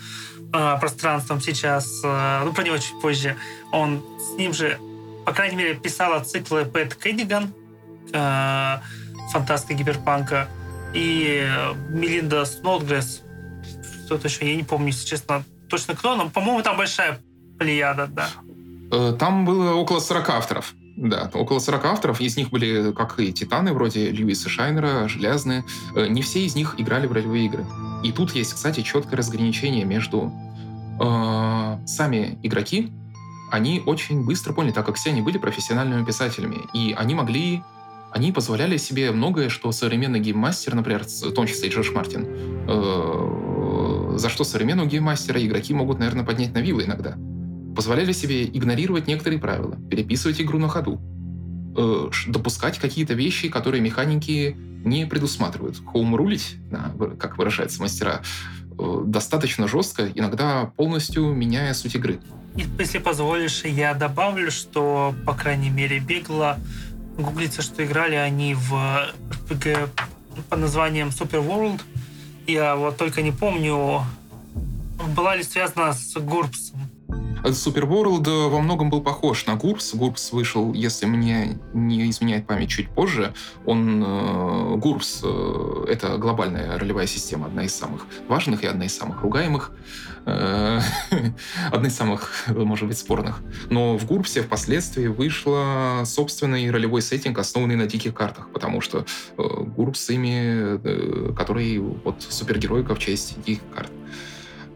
[0.53, 3.37] э, пространством сейчас, э, ну, про него чуть позже.
[3.71, 4.79] Он с ним же,
[5.25, 7.55] по крайней мере, писала циклы Пэт Кэддиган,
[8.13, 8.79] э,
[9.33, 10.49] фантастика гиперпанка,
[10.95, 11.49] и
[11.91, 13.23] Мелинда Сноудгресс,
[14.07, 17.19] что-то еще, я не помню, если честно, точно кто, но, по-моему, там большая
[17.59, 18.29] плеяда, да.
[18.93, 20.75] Э, там было около 40 авторов.
[20.97, 22.21] Да, около 40 авторов.
[22.21, 25.65] Из них были, как и Титаны, вроде Льюиса Шайнера, Железные.
[25.97, 27.67] Э, не все из них играли в ролевые игры.
[28.05, 30.33] И тут есть, кстати, четкое разграничение между
[31.01, 32.93] э, сами игроки.
[33.51, 36.59] Они очень быстро поняли, так как все они были профессиональными писателями.
[36.73, 37.63] И они могли
[38.13, 42.25] они позволяли себе многое, что современный гейммастер, например, в том числе и Джордж Мартин,
[42.69, 43.44] э,
[44.19, 47.17] за что современного гейммастера игроки могут, наверное, поднять на вилы иногда.
[47.75, 51.01] Позволяли себе игнорировать некоторые правила, переписывать игру на ходу,
[51.77, 55.81] э, допускать какие-то вещи, которые механики не предусматривают.
[55.85, 56.57] Хоум-рулить,
[57.19, 58.23] как выражаются мастера,
[58.79, 62.21] э, достаточно жестко, иногда полностью меняя суть игры.
[62.79, 66.59] Если позволишь, я добавлю, что, по крайней мере, бегло
[67.17, 68.73] гуглится, что играли они в
[69.31, 69.89] RPG
[70.49, 71.81] под названием Super World.
[72.47, 74.03] Я вот только не помню,
[75.17, 76.81] была ли связана с Гурпсом.
[77.45, 79.95] Э, во многом был похож на Гурпс.
[79.95, 83.35] Гурпс вышел, если мне не изменяет память, чуть позже.
[83.67, 88.97] Он э, Гурпс э, это глобальная ролевая система, одна из самых важных и одна из
[88.97, 89.73] самых ругаемых.
[90.27, 90.81] Э,
[91.73, 93.43] одна из самых, может быть, спорных.
[93.71, 99.05] Но в Гурпсе впоследствии вышла собственный ролевой сеттинг, основанный на диких картах, потому что
[99.37, 99.43] э,
[99.77, 103.91] Гурпс ими, э, который вот супергероика в честь диких карт.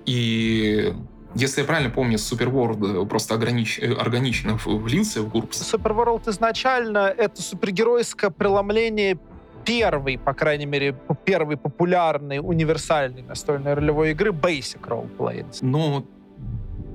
[0.05, 0.95] И
[1.35, 3.79] если я правильно помню, World просто огранич...
[3.79, 5.75] органично влился в Гурпс.
[5.75, 9.19] World изначально это супергеройское преломление
[9.65, 15.47] первой, по крайней мере, первой популярной универсальной настольной ролевой игры Basic Roleplaying.
[15.63, 16.07] Но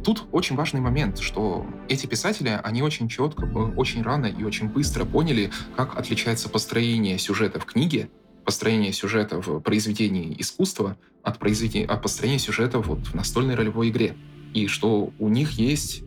[0.04, 3.46] тут очень важный момент, что эти писатели, они очень четко,
[3.78, 8.10] очень рано и очень быстро поняли, как отличается построение сюжета в книге,
[8.44, 14.16] построение сюжета в произведении искусства от, произведения, от построения сюжета вот в настольной ролевой игре.
[14.54, 16.04] И что у них есть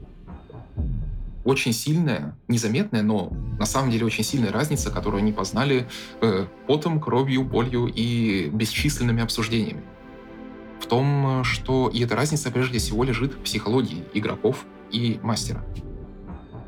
[1.46, 5.88] очень сильная, незаметная, но на самом деле очень сильная разница, которую они познали
[6.20, 9.82] э, потом, кровью, болью и бесчисленными обсуждениями.
[10.80, 15.64] в том, что и эта разница прежде всего лежит в психологии игроков и мастера.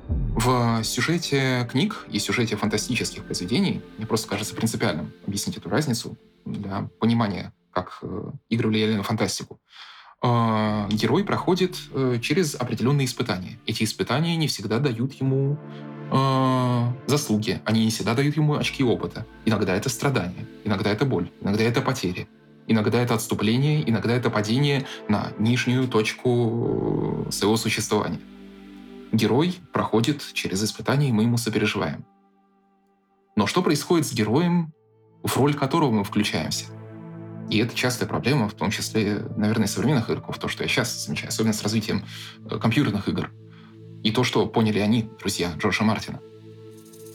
[0.08, 6.88] В сюжете книг и сюжете фантастических произведений мне просто кажется принципиальным объяснить эту разницу для
[7.00, 9.60] понимания, как э, игры влияли на фантастику.
[10.22, 13.58] Э, герой проходит э, через определенные испытания.
[13.66, 15.58] Эти испытания не всегда дают ему
[17.06, 19.26] заслуги, они не всегда дают ему очки опыта.
[19.44, 22.26] Иногда это страдание, иногда это боль, иногда это потери,
[22.66, 28.20] иногда это отступление, иногда это падение на нижнюю точку своего существования
[29.12, 32.04] герой проходит через испытания, и мы ему сопереживаем.
[33.36, 34.72] Но что происходит с героем,
[35.22, 36.66] в роль которого мы включаемся?
[37.50, 41.28] И это частая проблема, в том числе, наверное, современных игроков, то, что я сейчас замечаю,
[41.28, 42.04] особенно с развитием
[42.50, 43.30] э, компьютерных игр.
[44.02, 46.20] И то, что поняли они, друзья Джорджа Мартина.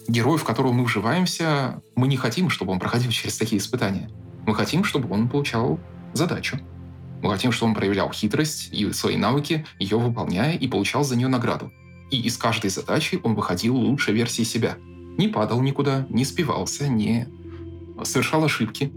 [0.08, 4.10] Герой, в которого мы вживаемся, мы не хотим, чтобы он проходил через такие испытания.
[4.46, 5.78] Мы хотим, чтобы он получал
[6.12, 6.58] задачу.
[7.22, 11.28] Мы хотим, чтобы он проявлял хитрость и свои навыки, ее выполняя, и получал за нее
[11.28, 11.72] награду
[12.14, 14.76] и из каждой задачи он выходил лучшей версией себя.
[15.18, 17.28] Не падал никуда, не спивался, не
[18.04, 18.92] совершал ошибки.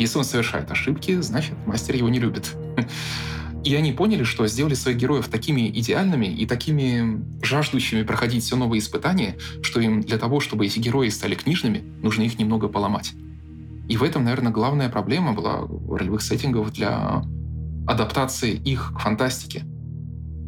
[0.00, 2.56] Если он совершает ошибки, значит, мастер его не любит.
[3.64, 8.80] И они поняли, что сделали своих героев такими идеальными и такими жаждущими проходить все новые
[8.80, 13.12] испытания, что им для того, чтобы эти герои стали книжными, нужно их немного поломать.
[13.90, 17.22] И в этом, наверное, главная проблема была ролевых сеттингов для
[17.86, 19.64] адаптации их к фантастике.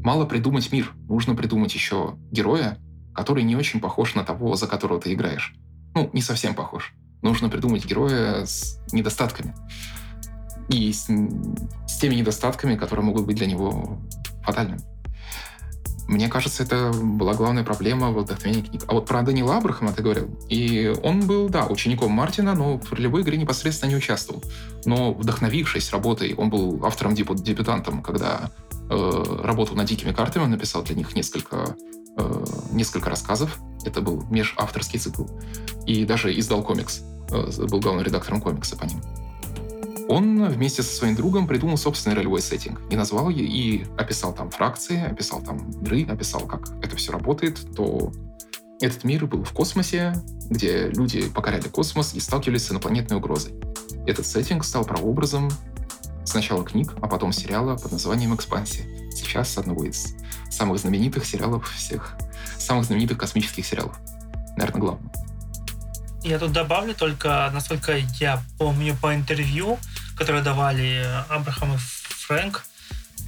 [0.02, 2.78] Мало придумать мир, нужно придумать еще героя,
[3.14, 5.54] который не очень похож на того, за которого ты играешь.
[5.94, 6.94] Ну, не совсем похож.
[7.22, 9.54] Нужно придумать героя с недостатками.
[10.68, 11.08] И с,
[11.86, 13.98] с теми недостатками, которые могут быть для него
[14.44, 14.80] фатальными.
[16.08, 18.82] Мне кажется, это была главная проблема в вдохновении книг.
[18.88, 20.36] А вот про Данила Абрахама ты говорил.
[20.48, 24.42] И он был, да, учеником Мартина, но в ролевой игре непосредственно не участвовал.
[24.84, 28.50] Но вдохновившись работой, он был автором-дебютантом, когда
[29.42, 31.76] работал над дикими картами, он написал для них несколько,
[32.16, 33.58] э, несколько рассказов.
[33.84, 35.24] Это был межавторский цикл.
[35.86, 37.02] И даже издал комикс.
[37.30, 39.00] Э, был главным редактором комикса по ним.
[40.08, 44.50] Он вместе со своим другом придумал собственный ролевой сеттинг и назвал ее, и описал там
[44.50, 48.12] фракции, описал там миры, описал, как это все работает, то
[48.80, 50.12] этот мир был в космосе,
[50.50, 53.54] где люди покоряли космос и сталкивались с инопланетной угрозой.
[54.06, 55.50] Этот сеттинг стал прообразом
[56.24, 58.84] Сначала книг, а потом сериала под названием «Экспансия».
[59.10, 60.14] Сейчас одного из
[60.50, 62.16] самых знаменитых сериалов всех,
[62.58, 63.98] самых знаменитых космических сериалов.
[64.56, 65.12] Наверное, главного.
[66.22, 69.78] Я тут добавлю только, насколько я помню по интервью,
[70.16, 72.64] которые давали Абрахам и Фрэнк,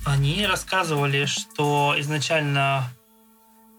[0.04, 2.88] они рассказывали, что изначально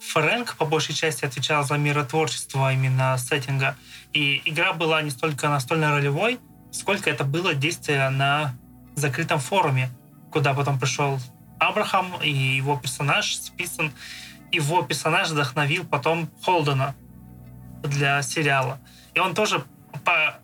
[0.02, 3.76] Фрэнк по большей части отвечал за миротворчество именно сеттинга.
[4.12, 6.40] И игра была не столько настольно-ролевой,
[6.72, 8.56] сколько это было действие на
[8.96, 9.90] закрытом форуме,
[10.32, 11.20] куда потом пришел
[11.60, 13.92] Абрахам, и его персонаж списан.
[14.52, 16.96] Его персонаж вдохновил потом Холдена
[17.84, 18.80] для сериала.
[19.14, 19.64] И он тоже,
[20.04, 20.40] по,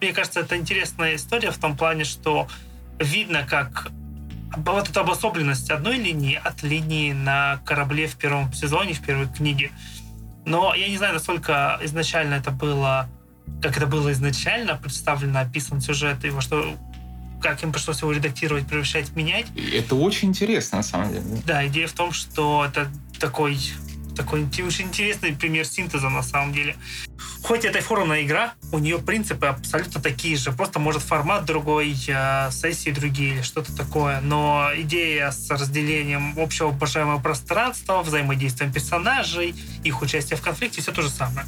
[0.00, 2.48] мне кажется, это интересная история в том плане, что
[2.98, 3.88] видно, как
[4.56, 9.70] вот эта обособленность одной линии от линии на корабле в первом сезоне, в первой книге.
[10.44, 13.08] Но я не знаю, насколько изначально это было,
[13.62, 16.76] как это было изначально представлено, описан сюжет, и во что
[17.44, 19.44] как им пришлось его редактировать, превращать, менять.
[19.54, 21.22] это очень интересно, на самом деле.
[21.46, 23.58] Да, идея в том, что это такой
[24.16, 26.76] такой очень интересный пример синтеза на самом деле.
[27.42, 30.52] Хоть это и форумная игра, у нее принципы абсолютно такие же.
[30.52, 34.20] Просто может формат другой, э, сессии другие или что-то такое.
[34.20, 41.02] Но идея с разделением общего обожаемого пространства, взаимодействием персонажей, их участие в конфликте, все то
[41.02, 41.44] же самое.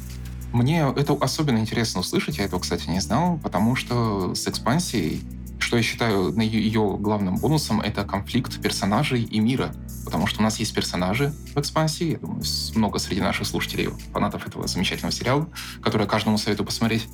[0.53, 5.23] Мне это особенно интересно услышать, я этого, кстати, не знал, потому что с экспансией
[5.59, 9.73] что я считаю ее главным бонусом, это конфликт персонажей и мира.
[10.05, 12.41] Потому что у нас есть персонажи в экспансии, я думаю,
[12.75, 15.49] много среди наших слушателей, фанатов этого замечательного сериала,
[15.81, 17.07] который я каждому советую посмотреть.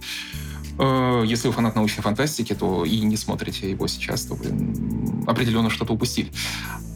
[0.77, 4.45] Э, если вы фанат научной фантастики, то и не смотрите его сейчас, то вы
[5.27, 6.32] определенно что-то упустили.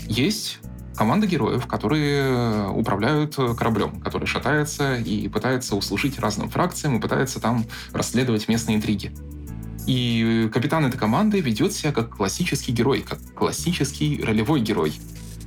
[0.08, 0.60] Есть
[0.96, 7.66] команда героев, которые управляют кораблем, который шатается и пытается услужить разным фракциям и пытается там
[7.94, 9.12] расследовать местные интриги.
[9.88, 14.94] И капитан этой команды ведет себя как классический герой, как классический ролевой герой.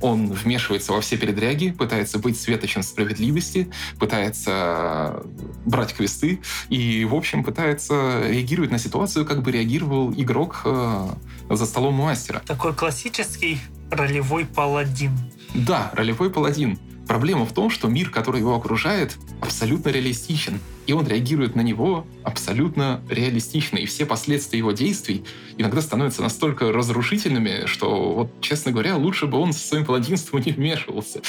[0.01, 5.23] Он вмешивается во все передряги, пытается быть светочем справедливости, пытается
[5.63, 11.07] брать квесты и, в общем, пытается реагировать на ситуацию, как бы реагировал игрок э,
[11.51, 12.41] за столом мастера.
[12.47, 13.59] Такой классический
[13.91, 15.11] ролевой паладин.
[15.53, 16.79] Да, ролевой паладин.
[17.07, 20.59] Проблема в том, что мир, который его окружает, абсолютно реалистичен.
[20.87, 23.77] И он реагирует на него абсолютно реалистично.
[23.77, 25.23] И все последствия его действий
[25.57, 30.51] иногда становятся настолько разрушительными, что, вот, честно говоря, лучше бы он со своим паладинством не
[30.51, 31.21] вмешивался.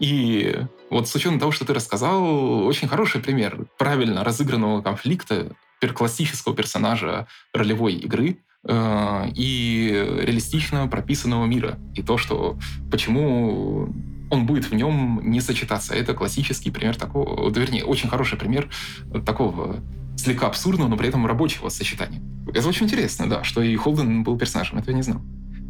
[0.00, 0.56] И
[0.90, 5.54] вот с учетом того, что ты рассказал, очень хороший пример правильно разыгранного конфликта
[5.94, 8.38] классического персонажа ролевой игры,
[8.68, 9.90] э, и
[10.22, 11.78] реалистично прописанного мира.
[11.96, 12.56] И то, что
[12.90, 13.92] почему
[14.32, 15.94] он будет в нем не сочетаться.
[15.94, 18.70] Это классический пример такого, вернее, очень хороший пример
[19.26, 19.80] такого
[20.16, 22.22] слегка абсурдного, но при этом рабочего сочетания.
[22.48, 25.20] Это очень интересно, да, что и Холден был персонажем, этого я не знал.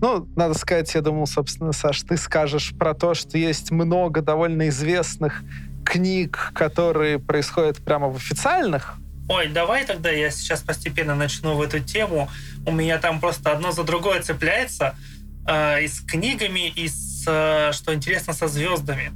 [0.00, 4.68] Ну, надо сказать, я думал, собственно, Саш, ты скажешь про то, что есть много довольно
[4.68, 5.42] известных
[5.84, 8.96] книг, которые происходят прямо в официальных
[9.28, 12.28] Ой, давай тогда я сейчас постепенно начну в эту тему.
[12.66, 14.96] У меня там просто одно за другое цепляется.
[15.48, 19.12] Э, и с книгами, и с что интересно, со звездами.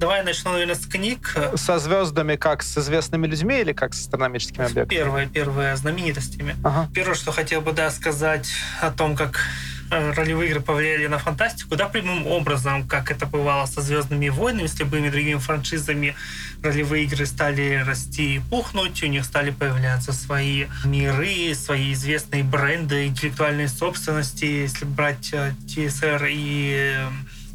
[0.00, 1.36] Давай начну, наверное, с книг.
[1.56, 4.98] Со звездами как с известными людьми или как с астрономическими объектами?
[4.98, 6.56] Первое, первое, знаменитостями.
[6.64, 6.88] Ага.
[6.94, 9.42] Первое, что хотел бы да, сказать о том, как
[9.90, 14.78] ролевые игры повлияли на фантастику, да, прямым образом, как это бывало со «Звездными войнами», с
[14.78, 16.14] любыми другими франшизами,
[16.62, 23.06] ролевые игры стали расти и пухнуть, у них стали появляться свои миры, свои известные бренды
[23.06, 27.08] интеллектуальной собственности, если брать TSR э, и э,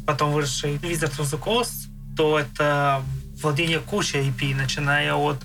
[0.06, 3.02] потом выросший Wizards of the Coast, то это
[3.42, 5.42] владение кучей IP, начиная от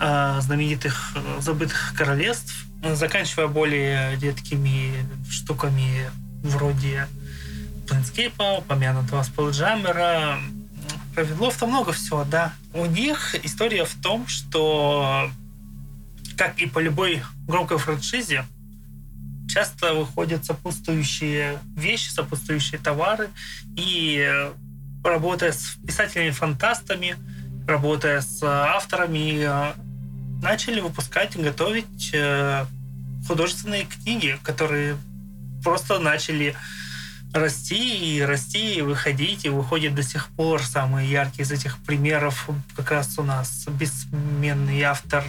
[0.00, 4.92] э, знаменитых э, забытых королевств, заканчивая более редкими
[5.30, 6.10] штуками
[6.48, 7.08] вроде
[7.86, 10.40] Planescape, упомянутого Spelljammer,
[11.14, 12.52] про Ведлов-то много всего, да.
[12.74, 15.30] У них история в том, что,
[16.36, 18.44] как и по любой громкой франшизе,
[19.48, 23.30] часто выходят сопутствующие вещи, сопутствующие товары,
[23.76, 24.50] и
[25.02, 27.16] работая с писателями-фантастами,
[27.66, 29.74] работая с авторами,
[30.42, 32.66] начали выпускать и готовить э,
[33.26, 34.96] художественные книги, которые
[35.66, 36.54] просто начали
[37.34, 40.62] расти и расти, и выходить, и выходит до сих пор.
[40.62, 45.24] Самый яркий из этих примеров как раз у нас бессменный автор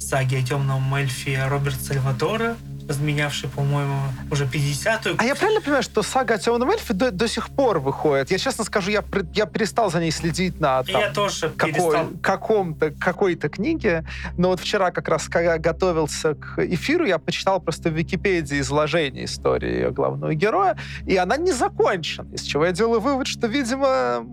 [0.00, 2.56] саги о темном эльфе Роберт Сальвадора,
[2.88, 3.96] разменявший, по-моему,
[4.30, 5.16] уже 50-ю.
[5.18, 8.30] А я правильно понимаю, что сага о темном эльфе до, до сих пор выходит?
[8.30, 12.90] Я честно скажу, я, я перестал за ней следить на там, я тоже какой, каком-то,
[12.90, 14.04] какой-то книге,
[14.36, 19.24] но вот вчера как раз, когда готовился к эфиру, я почитал просто в Википедии изложение
[19.24, 20.76] истории ее главного героя,
[21.06, 24.24] и она не закончена, из чего я делаю вывод, что, видимо,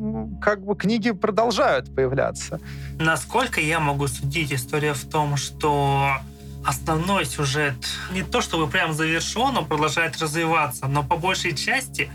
[0.42, 2.60] как бы книги продолжают появляться.
[3.00, 6.18] Насколько я могу судить, история в том, что
[6.66, 7.76] основной сюжет
[8.12, 12.10] не то чтобы прям завершен, он продолжает развиваться, но по большей части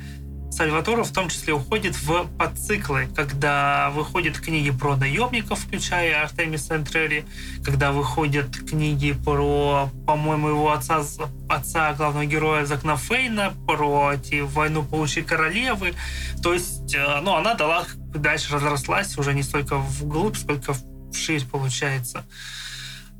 [0.50, 7.24] Сальватору в том числе уходит в подциклы, когда выходят книги про наемников, включая Артемиса Энтрери,
[7.64, 11.04] когда выходят книги про, по-моему, его отца,
[11.48, 15.94] отца главного героя Закна Фейна, про эти войну паучьей королевы.
[16.42, 17.84] То есть, э, ну, она дала,
[18.14, 20.74] дальше разрослась уже не столько вглубь, сколько
[21.12, 22.24] вширь получается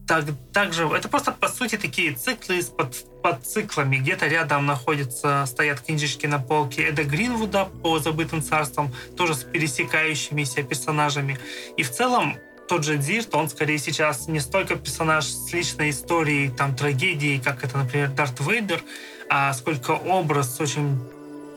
[0.08, 3.98] так, также это просто по сути такие циклы с под, под циклами.
[3.98, 10.62] Где-то рядом находятся, стоят книжечки на полке Эда Гринвуда по забытым царствам, тоже с пересекающимися
[10.62, 11.38] персонажами.
[11.76, 12.38] И в целом
[12.68, 17.62] тот же Дирт, он скорее сейчас не столько персонаж с личной историей, там, трагедией, как
[17.62, 18.82] это, например, Дарт Вейдер,
[19.28, 20.98] а сколько образ очень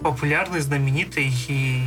[0.02, 1.84] популярный, знаменитый и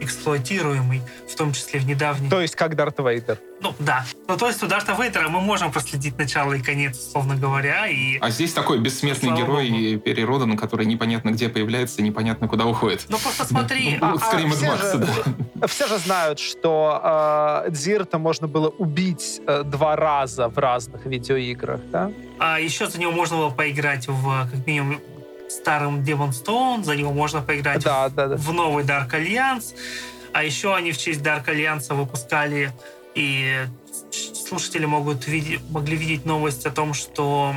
[0.00, 2.30] эксплуатируемый, в том числе в недавней...
[2.30, 3.38] То есть как Дарт Вейдер?
[3.60, 4.04] Ну, да.
[4.28, 7.88] Ну, то есть у Дарта Вейдера мы можем проследить начало и конец, условно говоря.
[7.88, 8.18] И...
[8.18, 10.00] А здесь такой бессмертный Слава герой Богу.
[10.00, 13.06] переродан, который непонятно где появляется, непонятно куда уходит.
[13.08, 13.98] Ну, просто смотри.
[14.00, 14.98] Ну, скорее а, все, же,
[15.54, 15.66] да.
[15.66, 21.80] все же знают, что э, Дзирта можно было убить э, два раза в разных видеоиграх,
[21.90, 22.12] да?
[22.38, 25.00] А еще за него можно было поиграть в, как минимум,
[25.48, 28.36] старым Demon Stone, за него можно поиграть да, в, да, да.
[28.36, 29.74] в новый Dark Alliance.
[30.32, 32.72] А еще они в честь Dark Alliance выпускали,
[33.14, 33.66] и
[34.12, 37.54] слушатели могут видеть, могли видеть новость о том, что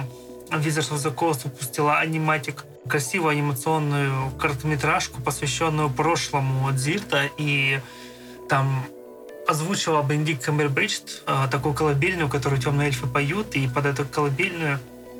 [0.49, 7.79] Wizards of the Coast выпустила аниматик, красивую анимационную короткометражку, посвященную прошлому Дзирта, и
[8.49, 8.85] там
[9.47, 14.79] озвучила Бендик Камбербридж э, такую колыбельную, которую темные эльфы поют, и под эту колыбельную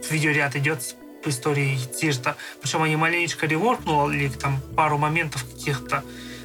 [0.10, 2.36] видеоряд идет по истории Тирта.
[2.62, 6.04] Причем они маленечко реворкнули там пару моментов каких-то.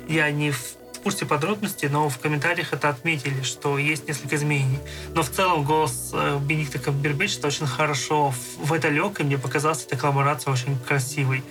[0.08, 4.80] Я не в курсе подробностей, но в комментариях это отметили, что есть несколько изменений.
[5.14, 9.84] Но в целом голос э, Бенедикта Камбербэтча очень хорошо в это лег, и мне показалась
[9.84, 11.44] эта коллаборация очень красивой.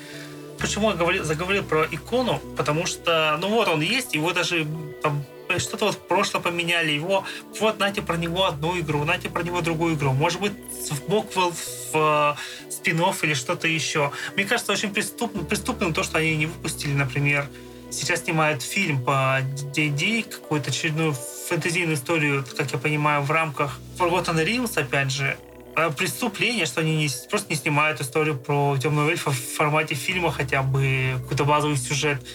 [0.59, 2.41] Почему я говорил, заговорил про икону?
[2.57, 4.67] Потому что, ну вот он есть, его даже
[5.01, 5.23] там
[5.59, 7.23] что-то вот в поменяли его.
[7.59, 10.13] Вот, знаете, про него одну игру, знаете, про него другую игру.
[10.13, 10.53] Может быть,
[10.91, 11.51] в букву
[11.91, 14.11] в э, спин или что-то еще.
[14.35, 17.47] Мне кажется, очень преступным, преступным то, что они не выпустили, например,
[17.91, 19.39] сейчас снимают фильм по
[19.73, 25.37] D&D, какую-то очередную фэнтезийную историю, как я понимаю, в рамках Forgotten Realms, опять же,
[25.75, 30.31] а преступление, что они не, просто не снимают историю про темного эльфа в формате фильма
[30.31, 32.25] хотя бы, какой-то базовый сюжет.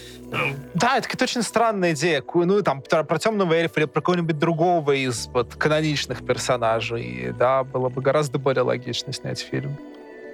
[0.74, 2.22] Да, это какая-то очень странная идея.
[2.34, 7.34] Ну, там, про темного эльфа или про кого-нибудь другого из вот, каноничных персонажей.
[7.38, 9.76] Да, было бы гораздо более логично снять фильм.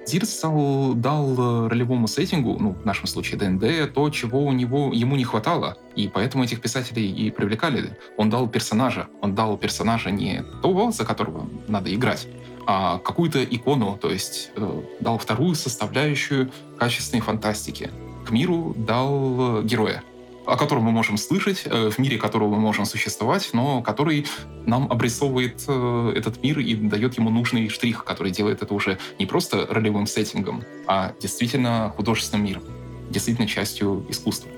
[0.07, 5.17] Дирс дал э, ролевому сеттингу, ну, в нашем случае ДНД, то, чего у него, ему
[5.17, 5.77] не хватало.
[5.95, 7.97] И поэтому этих писателей и привлекали.
[8.15, 9.07] Он дал персонажа.
[9.21, 12.25] Он дал персонажа не того, за которого надо играть,
[12.65, 17.89] а какую-то икону, то есть э, дал вторую составляющую качественной фантастики.
[18.27, 20.03] К миру дал э, героя,
[20.45, 24.27] о котором мы можем слышать, э, в мире которого мы можем существовать, но который
[24.65, 29.25] нам обрисовывает э, этот мир и дает ему нужный штрих, который делает это уже не
[29.25, 32.63] просто ролевым сеттингом, а действительно художественным миром,
[33.09, 34.49] действительно частью искусства.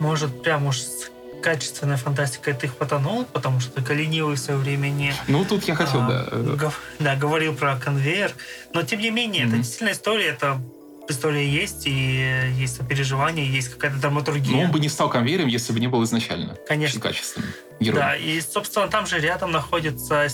[0.00, 0.78] Может, прям уж
[1.44, 5.14] качественная фантастика это их потонул, потому что только ленивый в свое время не...
[5.28, 6.56] Ну, тут я хотел, а, да.
[6.56, 8.32] Гов, да, говорил про конвейер.
[8.74, 9.48] Но, тем не менее, mm-hmm.
[9.48, 10.60] это действительно история, это
[11.12, 14.52] история есть, и есть сопереживание, есть какая-то драматургия.
[14.52, 17.00] Но он бы не стал конвейером, если бы не был изначально Конечно.
[17.00, 17.50] качественным
[17.80, 18.00] героем.
[18.00, 20.26] Да, и, собственно, там же рядом находится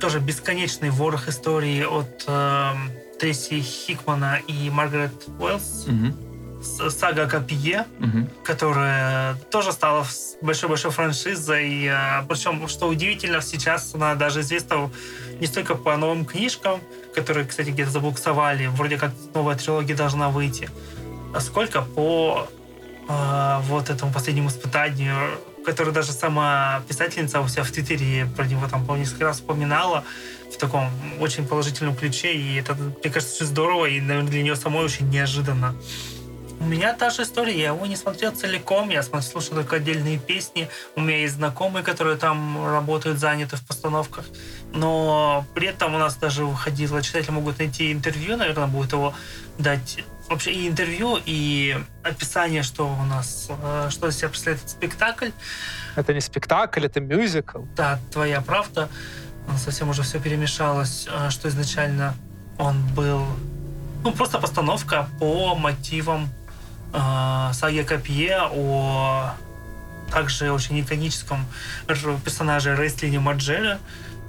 [0.00, 2.72] тоже бесконечный ворох истории от э,
[3.18, 5.86] Трейси Хикмана и Маргарет Уэллс.
[5.86, 6.24] Угу
[6.64, 8.28] сага Копье, угу.
[8.42, 10.06] которая тоже стала
[10.40, 11.88] большой-большой франшизой.
[11.88, 14.90] А, Причем, что удивительно, сейчас она даже известна
[15.40, 16.80] не столько по новым книжкам,
[17.14, 20.68] которые, кстати, где-то забуксовали, вроде как новая трилогия должна выйти,
[21.34, 22.48] а сколько по
[23.08, 25.16] э, вот этому последнему испытанию,
[25.64, 30.04] которое даже сама писательница у себя в Твиттере про него там, по несколько раз вспоминала
[30.52, 30.88] в таком
[31.20, 35.08] очень положительном ключе, и это, мне кажется, очень здорово, и, наверное, для нее самой очень
[35.08, 35.74] неожиданно.
[36.64, 40.70] У меня та же история, я его не смотрел целиком, я слушал только отдельные песни.
[40.96, 44.24] У меня есть знакомые, которые там работают, заняты в постановках.
[44.72, 49.12] Но при этом у нас даже выходило, читатели могут найти интервью, наверное, будет его
[49.58, 49.98] дать
[50.30, 55.28] вообще и интервью, и описание, что у нас, э, что из себя представляет этот спектакль.
[55.96, 57.58] Это не спектакль, это мюзикл.
[57.76, 58.88] Да, твоя правда.
[59.58, 62.14] Совсем уже все перемешалось, э, что изначально
[62.56, 63.22] он был
[64.02, 66.30] ну, просто постановка по мотивам
[66.94, 69.34] э, саги Копье, о
[70.10, 71.44] также очень иконическом
[71.86, 73.78] персонаже Рейслине Маджере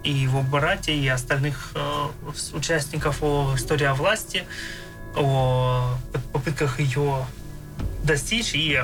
[0.04, 2.08] и его брате и остальных э,
[2.54, 4.46] участников о истории о власти,
[5.16, 5.98] о
[6.34, 7.26] попытках ее
[8.04, 8.80] достичь и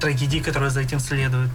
[0.00, 1.50] трагедии, которая за этим следует.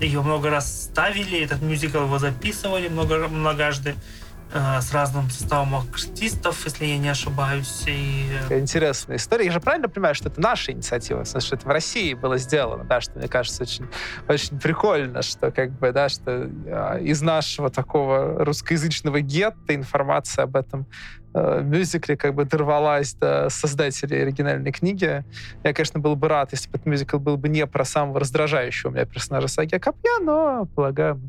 [0.00, 3.90] Ее много раз ставили, этот мюзикл его записывали много, многожды.
[3.90, 4.17] Э,
[4.52, 7.84] с разным составом артистов, если я не ошибаюсь.
[7.86, 8.26] И...
[8.50, 9.46] Интересная история.
[9.46, 13.00] Я же правильно понимаю, что это наша инициатива, что это в России было сделано, да,
[13.00, 13.86] что мне кажется очень,
[14.26, 20.56] очень прикольно, что как бы, да, что э, из нашего такого русскоязычного гетто информация об
[20.56, 20.86] этом
[21.34, 25.24] э, мюзикле как бы дорвалась до создателей оригинальной книги.
[25.64, 28.90] Я, конечно, был бы рад, если бы этот мюзикл был бы не про самого раздражающего
[28.90, 31.20] у меня персонажа Саги Копья, но, полагаю,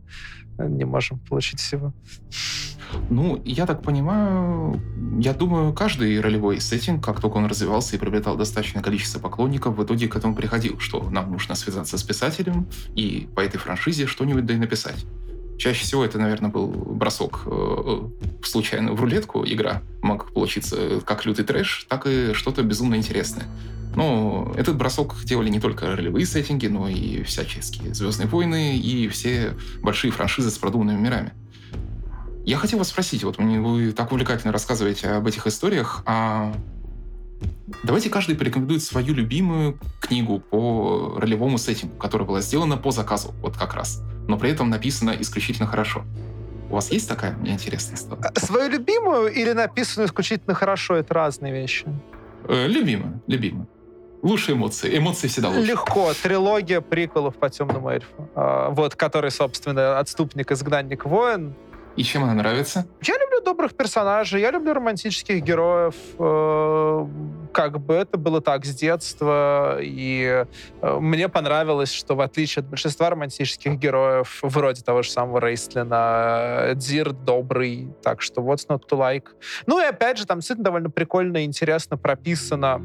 [0.68, 1.94] не можем получить всего.
[3.10, 4.82] Ну, я так понимаю,
[5.20, 9.84] я думаю, каждый ролевой сеттинг, как только он развивался и приобретал достаточное количество поклонников, в
[9.84, 14.46] итоге к этому приходил, что нам нужно связаться с писателем и по этой франшизе что-нибудь
[14.46, 15.06] да и написать.
[15.60, 18.10] Чаще всего это, наверное, был бросок э,
[18.44, 19.82] случайно в рулетку игра.
[20.02, 23.46] Мог получиться как лютый трэш, так и что-то безумно интересное.
[23.96, 29.54] Но этот бросок делали не только ролевые сеттинги, но и всяческие «Звездные войны» и все
[29.82, 31.34] большие франшизы с продуманными мирами.
[32.46, 36.54] Я хотел вас спросить, вот вы так увлекательно рассказываете об этих историях, а
[37.84, 43.58] давайте каждый порекомендует свою любимую книгу по ролевому сеттингу, которая была сделана по заказу, вот
[43.58, 46.04] как раз, но при этом написана исключительно хорошо.
[46.70, 47.36] У вас есть такая?
[47.38, 48.32] Мне интересно стало.
[48.36, 50.96] Свою любимую или написанную исключительно хорошо?
[50.96, 51.86] Это разные вещи.
[52.48, 53.68] Э, любимую, любимую.
[54.22, 54.98] Лучшие эмоции.
[54.98, 55.62] Эмоции всегда лучше.
[55.62, 56.12] Легко.
[56.22, 58.30] Трилогия приколов по темному эльфу.
[58.36, 61.56] А, вот, который, собственно, отступник, изгнанник, воин.
[61.96, 62.86] И чем она нравится?
[63.02, 65.96] Я люблю добрых персонажей, я люблю романтических героев.
[66.18, 67.08] Э,
[67.52, 69.80] как бы это было так с детства.
[69.82, 70.46] И
[70.82, 76.72] э, мне понравилось, что в отличие от большинства романтических героев, вроде того же самого Рейстлина,
[76.76, 77.90] Дир добрый.
[78.02, 79.26] Так что what's not to like.
[79.66, 82.82] Ну и опять же, там действительно довольно прикольно и интересно прописано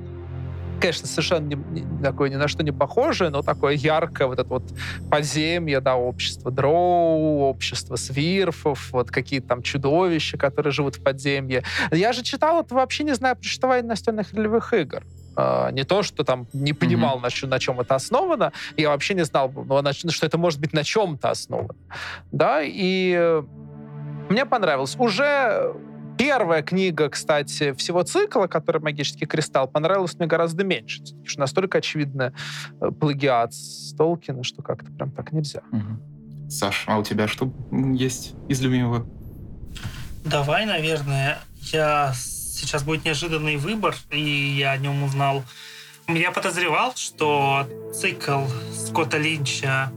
[0.84, 4.48] конечно, совершенно не, не, такое ни на что не похожее, но такое яркое вот это
[4.48, 4.64] вот
[5.10, 11.62] подземье, да, общество дроу, общество свирфов, вот какие-то там чудовища, которые живут в подземье.
[11.90, 15.02] Я же читал это вообще не знаю существование настольных ролевых игр.
[15.36, 17.42] Uh, не то, что там не понимал, mm-hmm.
[17.42, 20.84] на, на чем это основано, я вообще не знал, ну, что это может быть на
[20.84, 21.74] чем-то основано.
[22.30, 23.42] Да, и
[24.28, 24.94] мне понравилось.
[24.96, 25.74] Уже
[26.16, 31.00] Первая книга, кстати, всего цикла, который «Магический кристалл», понравилась мне гораздо меньше.
[31.02, 32.32] Потому что настолько очевидно
[32.80, 35.62] э, плагиат с Толкина, что как-то прям так нельзя.
[35.72, 36.50] Угу.
[36.50, 37.52] Саш, а у тебя что
[37.94, 39.06] есть из любимого?
[40.24, 41.38] Давай, наверное,
[41.72, 45.42] я сейчас будет неожиданный выбор, и я о нем узнал.
[46.06, 49.90] Я подозревал, что цикл Скотта Линча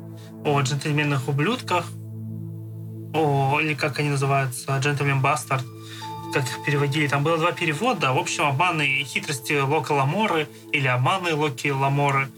[0.44, 1.86] о джентльменных ублюдках,
[3.14, 5.64] о, или как они называются, джентльмен Бастард,
[6.34, 8.14] как их переводили, там было два перевода.
[8.14, 12.30] В общем, обманы и хитрости Лока Ламоры или обманы Локи Ламоры,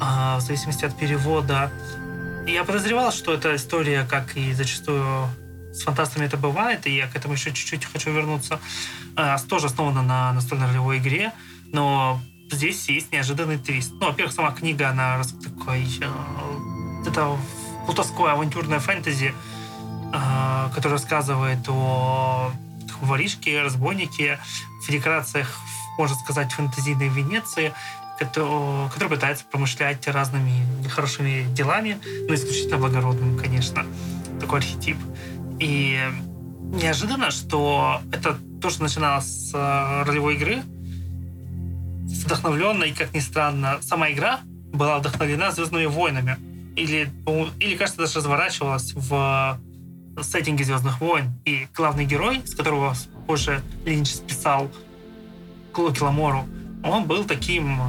[0.00, 1.70] а, в зависимости от перевода.
[2.46, 5.28] И я подозревал, что эта история, как и зачастую
[5.72, 8.58] с фантастами это бывает, и я к этому еще чуть-чуть хочу вернуться,
[9.16, 11.32] а, тоже основана на настольной ролевой игре,
[11.72, 12.20] но
[12.50, 13.92] здесь есть неожиданный твист.
[14.00, 15.84] Ну, во-первых, сама книга, она такой...
[16.00, 17.36] Э, это
[17.86, 19.34] плутовское авантюрное фэнтези,
[20.12, 22.52] э, которое рассказывает о
[23.00, 24.38] воришки, разбойники
[24.86, 25.58] в декорациях,
[25.98, 27.72] можно сказать, фэнтезийной Венеции,
[28.18, 33.86] который, который пытается промышлять разными хорошими делами, но исключительно благородным, конечно,
[34.40, 34.96] такой архетип.
[35.60, 35.98] И
[36.60, 40.62] неожиданно, что это тоже начиналось с э, ролевой игры,
[42.24, 44.40] вдохновленной, как ни странно, сама игра
[44.72, 46.36] была вдохновлена «Звездными войнами».
[46.76, 47.10] Или,
[47.58, 49.58] или кажется, даже разворачивалась в
[50.22, 51.32] сеттинге «Звездных войн».
[51.44, 52.94] И главный герой, с которого
[53.26, 54.70] позже Линч списал
[55.72, 56.46] Клоки Ламору,
[56.84, 57.84] он был таким э,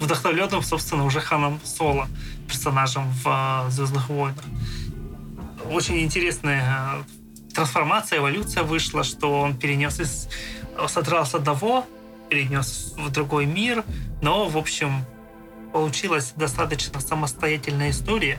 [0.00, 2.08] вдохновленным, собственно, уже Ханом Соло,
[2.48, 4.44] персонажем в «Звездных войнах».
[5.70, 10.28] Очень интересная э, трансформация, эволюция вышла, что он перенес из...
[10.88, 11.86] содрал с одного,
[12.28, 13.84] перенес в другой мир,
[14.22, 15.04] но, в общем,
[15.72, 18.38] получилась достаточно самостоятельная история,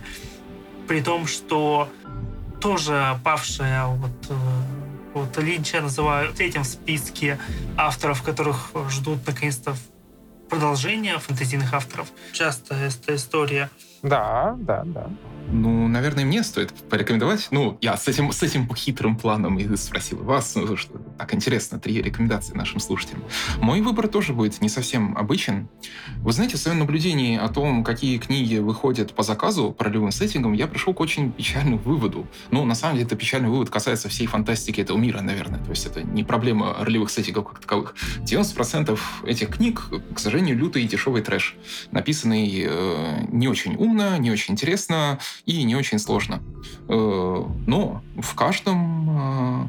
[0.88, 1.90] при том, что
[2.60, 4.34] тоже павшая вот, э,
[5.14, 7.40] вот Линча называю третьим в списке
[7.78, 9.76] авторов, которых ждут наконец-то
[10.50, 12.08] продолжения фэнтезийных авторов.
[12.32, 13.70] Часто эта история.
[14.02, 15.10] Да, да, да.
[15.50, 17.48] Ну, наверное, мне стоит порекомендовать.
[17.52, 21.80] Ну, я с этим, с этим хитрым планом и спросил вас, ну, что так интересно,
[21.80, 23.24] три рекомендации нашим слушателям.
[23.62, 25.70] Мой выбор тоже будет не совсем обычен.
[26.18, 30.54] Вы знаете, в своем наблюдении о том, какие книги выходят по заказу по ролевым сеттингам,
[30.54, 32.28] я пришел к очень печальному выводу.
[32.52, 35.64] Ну, на самом деле, это печальный вывод касается всей фантастики этого мира, наверное.
[35.64, 37.96] То есть это не проблема ролевых сеттингов как таковых.
[38.24, 41.56] 90% этих книг, к сожалению, лютый и дешевый трэш,
[41.92, 46.42] написанный э, не очень умно, не очень интересно, и не очень сложно.
[46.88, 49.66] Э, но в каждом, э,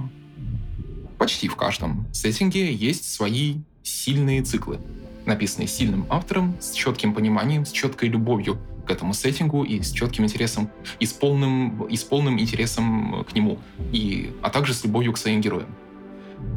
[1.19, 4.81] почти в каждом сеттинге есть свои сильные циклы,
[5.27, 10.25] написанные сильным автором, с четким пониманием, с четкой любовью к этому сеттингу и с четким
[10.25, 13.59] интересом, и с полным, и с полным интересом к нему,
[13.93, 15.69] и, а также с любовью к своим героям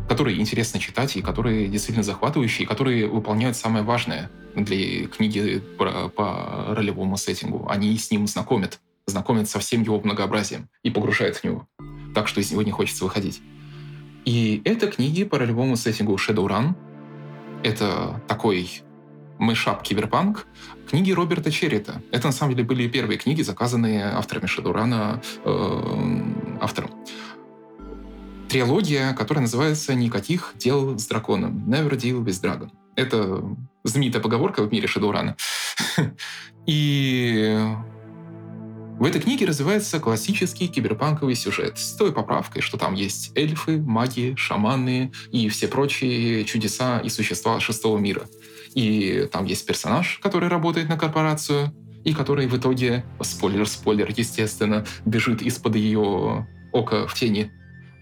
[0.07, 6.12] которые интересно читать и которые действительно захватывающие, и которые выполняют самое важное для книги по,
[6.76, 7.68] ролевому сеттингу.
[7.70, 8.80] Они с ним знакомят
[9.12, 11.68] знакомит со всем его многообразием и погружает в него,
[12.16, 13.41] так что из него не хочется выходить.
[14.26, 16.76] И это книги по ролевому сеттингу Shadowrun.
[17.64, 18.84] Это такой
[19.39, 20.45] мышап киберпанк.
[20.88, 22.01] Книги Роберта Черрита.
[22.12, 26.91] Это, на самом деле, были первые книги, заказанные авторами Shadowrun, э, автором.
[28.49, 31.64] Трилогия, которая называется «Никаких дел с драконом».
[31.68, 32.70] Never deal with dragon.
[32.95, 33.43] Это
[33.84, 35.36] знаменитая поговорка в мире Shadowrun.
[36.68, 37.57] И
[39.02, 44.36] в этой книге развивается классический киберпанковый сюжет с той поправкой, что там есть эльфы, маги,
[44.38, 48.28] шаманы и все прочие чудеса и существа шестого мира.
[48.76, 51.74] И там есть персонаж, который работает на корпорацию,
[52.04, 57.52] и который в итоге, спойлер-спойлер, естественно, бежит из-под ее ока в тени,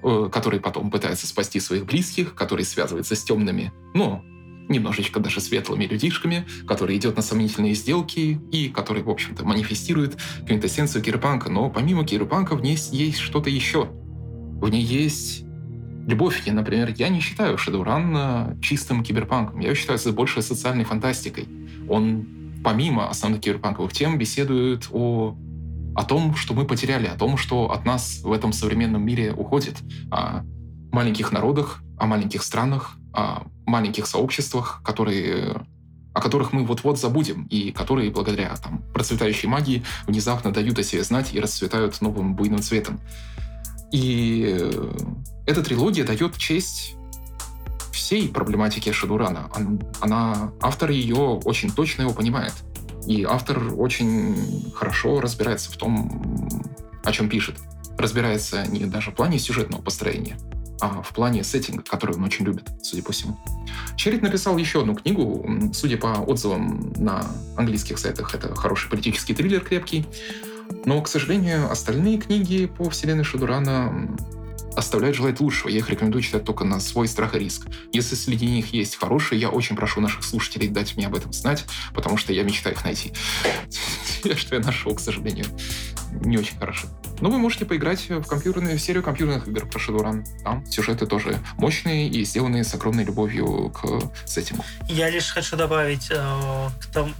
[0.03, 4.21] э, который потом пытается спасти своих близких, который связывается с темными, но
[4.69, 11.03] немножечко даже светлыми людишками, который идет на сомнительные сделки и который, в общем-то, манифестирует квинтэссенцию
[11.03, 11.49] кирпанка.
[11.49, 13.89] Но помимо кирпанка в ней есть что-то еще.
[13.91, 15.43] В ней есть
[16.07, 16.43] любовь.
[16.45, 19.59] Я, например, я не считаю Shadowrun чистым киберпанком.
[19.59, 21.47] Я считаю это больше социальной фантастикой.
[21.87, 22.25] Он
[22.63, 25.35] помимо основных киберпанковых тем беседует о
[25.95, 29.77] о том, что мы потеряли, о том, что от нас в этом современном мире уходит,
[30.11, 30.43] о
[30.91, 35.61] маленьких народах, о маленьких странах, о маленьких сообществах, которые
[36.13, 41.03] о которых мы вот-вот забудем, и которые благодаря там, процветающей магии внезапно дают о себе
[41.03, 42.99] знать и расцветают новым буйным цветом.
[43.91, 44.91] И э,
[45.45, 46.95] эта трилогия дает честь
[47.91, 49.49] всей проблематике Шадурана.
[50.01, 52.53] Она, автор ее очень точно его понимает.
[53.07, 56.61] И автор очень хорошо разбирается в том,
[57.03, 57.57] о чем пишет.
[57.97, 60.37] Разбирается не даже в плане сюжетного построения,
[60.79, 63.37] в плане сеттинга, который он очень любит, судя по всему.
[63.95, 67.25] Черит написал еще одну книгу, судя по отзывам на
[67.57, 70.05] английских сайтах, это хороший политический триллер крепкий.
[70.85, 74.09] Но, к сожалению, остальные книги по вселенной Шадурана
[74.79, 75.69] оставляют желать лучшего.
[75.69, 77.67] Я их рекомендую читать только на свой страх и риск.
[77.91, 81.65] Если среди них есть хорошие, я очень прошу наших слушателей дать мне об этом знать,
[81.93, 83.13] потому что я мечтаю их найти.
[84.35, 85.45] Что я нашел, к сожалению,
[86.11, 86.87] не очень хорошо.
[87.21, 90.23] Но вы можете поиграть в компьютерную в серию компьютерных игр про Shadowrun.
[90.43, 94.63] Там сюжеты тоже мощные и сделанные с огромной любовью к сеттингу.
[94.87, 97.11] Я лишь хочу добавить э, к тому,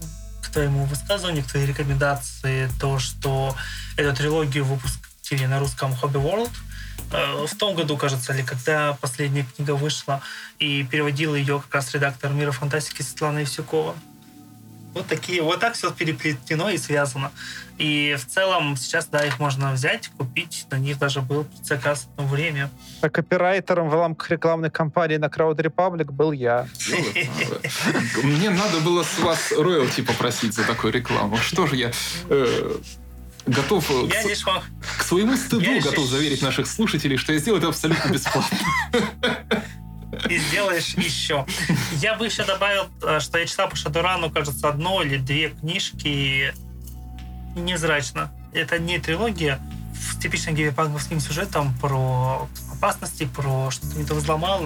[0.41, 3.55] к твоему высказыванию, к твоей рекомендации, то, что
[3.97, 6.51] эту трилогию выпустили на русском Hobby World–
[7.11, 10.21] в том году, кажется ли, когда последняя книга вышла,
[10.59, 13.95] и переводила ее как раз редактор «Мира фантастики» Светлана Евсюкова.
[14.93, 17.31] Вот такие, вот так все переплетено и связано.
[17.77, 20.65] И в целом сейчас, да, их можно взять, купить.
[20.71, 22.69] На них даже был заказ одно время.
[23.01, 26.67] А копирайтером в рамках рекламной кампании на Crowd Republic был я.
[28.23, 31.37] Мне надо было с вас роялти попросить за такую рекламу.
[31.37, 31.91] Что же я...
[33.45, 34.61] Готов э, я к, лишь вам...
[34.97, 36.09] к своему стыду я готов лишь...
[36.09, 38.57] заверить наших слушателей, что я сделаю это абсолютно бесплатно.
[40.29, 41.45] И сделаешь еще.
[41.93, 46.53] Я бы еще добавил, э, что я читал по Шадурану, кажется, одно или две книжки
[47.55, 48.31] невзрачно.
[48.53, 49.59] Это не трилогия
[49.93, 54.65] с типичным геймпанковским сюжетом про опасности, про что-то не то взломал.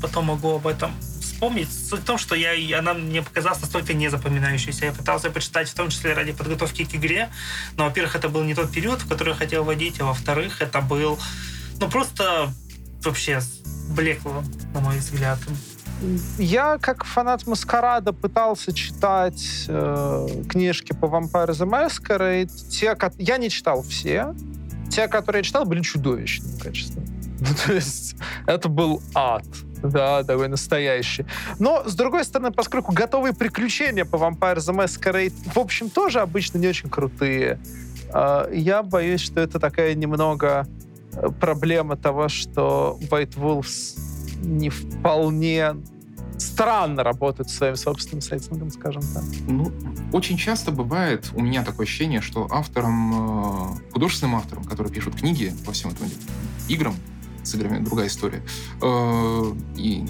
[0.00, 0.92] Потом могу об этом
[1.36, 1.68] вспомнить.
[1.70, 4.86] Суть в том, что я, она мне показалась настолько незапоминающейся.
[4.86, 7.28] Я пытался почитать в том числе ради подготовки к игре.
[7.76, 10.80] Но, во-первых, это был не тот период, в который я хотел водить, а во-вторых, это
[10.80, 11.18] был,
[11.78, 12.50] ну, просто
[13.04, 13.40] вообще
[13.90, 15.38] блекло, на мой взгляд.
[16.38, 22.50] Я, как фанат Маскарада, пытался читать э, книжки по Vampire the Masquerade.
[22.70, 24.34] Те, я не читал все.
[24.90, 27.04] Те, которые я читал, были чудовищным качеством.
[27.38, 28.16] Ну, то есть
[28.46, 29.44] это был ад.
[29.82, 31.26] Да, такой настоящий.
[31.58, 36.58] Но, с другой стороны, поскольку готовые приключения по Vampire the Masquerade, в общем, тоже обычно
[36.58, 37.58] не очень крутые,
[38.12, 40.66] а, я боюсь, что это такая немного
[41.12, 43.98] э, проблема того, что White Wolves
[44.42, 45.74] не вполне
[46.38, 49.24] странно работают своим собственным сеттингом, скажем так.
[49.46, 49.72] Ну,
[50.12, 55.52] очень часто бывает у меня такое ощущение, что автором, э, художественным автором, который пишут книги
[55.64, 56.06] по всем этим
[56.68, 56.94] играм,
[57.46, 58.42] с играми другая история.
[58.82, 60.04] Э, и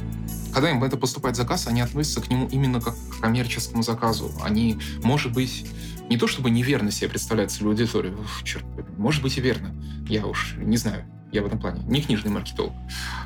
[0.52, 4.32] когда им это поступает заказ, они относятся к нему именно как к коммерческому заказу.
[4.42, 5.66] Они, может быть,
[6.08, 8.64] не то чтобы неверно себе представляют целевую аудиторию, черт,
[8.96, 9.74] может быть и верно,
[10.08, 12.72] я уж не знаю, я в этом плане, не книжный маркетолог.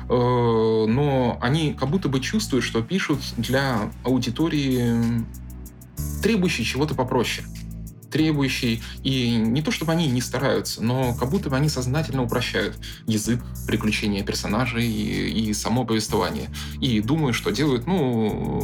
[0.09, 5.23] Э, но они как будто бы чувствуют, что пишут для аудитории,
[6.21, 7.47] требующей чего-то попроще
[8.11, 12.77] требующий, и не то чтобы они не стараются, но как будто бы они сознательно упрощают
[13.07, 16.49] язык приключения персонажей и, и само повествование.
[16.79, 18.63] И думаю, что делают, ну,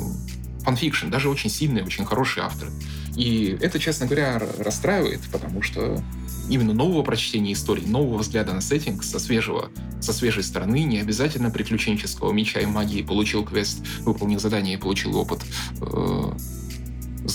[0.62, 2.72] фанфикшн, даже очень сильные, очень хорошие авторы.
[3.16, 6.04] И это, честно говоря, расстраивает, потому что
[6.50, 9.70] именно нового прочтения истории, нового взгляда на сеттинг со свежего,
[10.02, 15.16] со свежей стороны, не обязательно приключенческого меча и магии получил квест, выполнил задание и получил
[15.18, 15.42] опыт.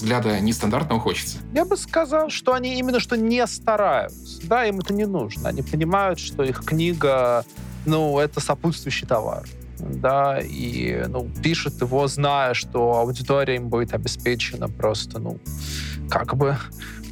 [0.03, 1.38] Взгляда нестандартного хочется?
[1.55, 4.44] Я бы сказал, что они именно что не стараются.
[4.48, 5.50] Да, им это не нужно.
[5.50, 7.44] Они понимают, что их книга,
[7.86, 9.44] ну, это сопутствующий товар.
[9.78, 15.38] Да, и ну, пишут его, зная, что аудитория им будет обеспечена просто, ну,
[16.11, 16.59] как бы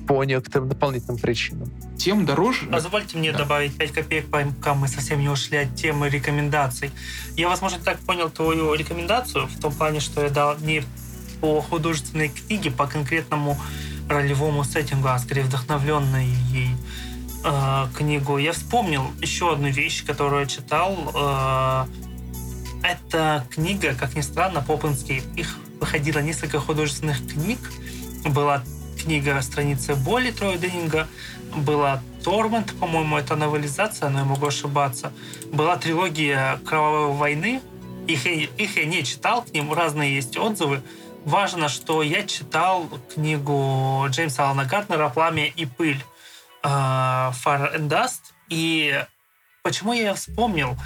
[0.09, 1.71] по некоторым дополнительным причинам.
[1.97, 2.67] Тем дороже...
[2.67, 3.39] Позвольте мне да.
[3.39, 6.91] добавить 5 копеек, пока мы совсем не ушли от темы рекомендаций.
[7.37, 10.83] Я, возможно, так понял твою рекомендацию, в том плане, что я дал не
[11.41, 13.59] по художественной книге, по конкретному
[14.09, 16.71] ролевому сеттингу, а скорее вдохновленной ей
[17.45, 20.97] э, книгу, я вспомнил еще одну вещь, которую я читал.
[21.15, 21.87] Э,
[22.83, 24.75] это книга, как ни странно, по
[25.37, 27.59] Их выходило несколько художественных книг.
[28.25, 28.63] Была
[29.03, 31.09] книга «Страницы боли» Троя Деннинга,
[31.57, 35.13] была Тормент, по-моему, это новелизация, но я могу ошибаться.
[35.53, 37.61] Была трилогия «Кровавой войны»,
[38.07, 40.83] их, их я не читал, к ним разные есть отзывы
[41.25, 46.03] важно, что я читал книгу Джеймса Алана Гартнера «Пламя и пыль»
[46.63, 48.33] э, Fire and Dust.
[48.49, 49.05] И
[49.63, 50.77] почему я вспомнил?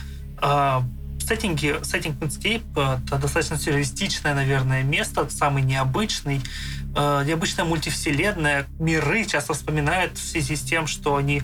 [0.43, 0.81] Э,
[1.27, 6.41] сеттинге, сеттинг Moonscape э, это достаточно сюрреалистичное, наверное, место, самый необычный,
[6.95, 8.67] э, необычная мультивселенная.
[8.79, 11.43] Миры часто вспоминают в связи с тем, что они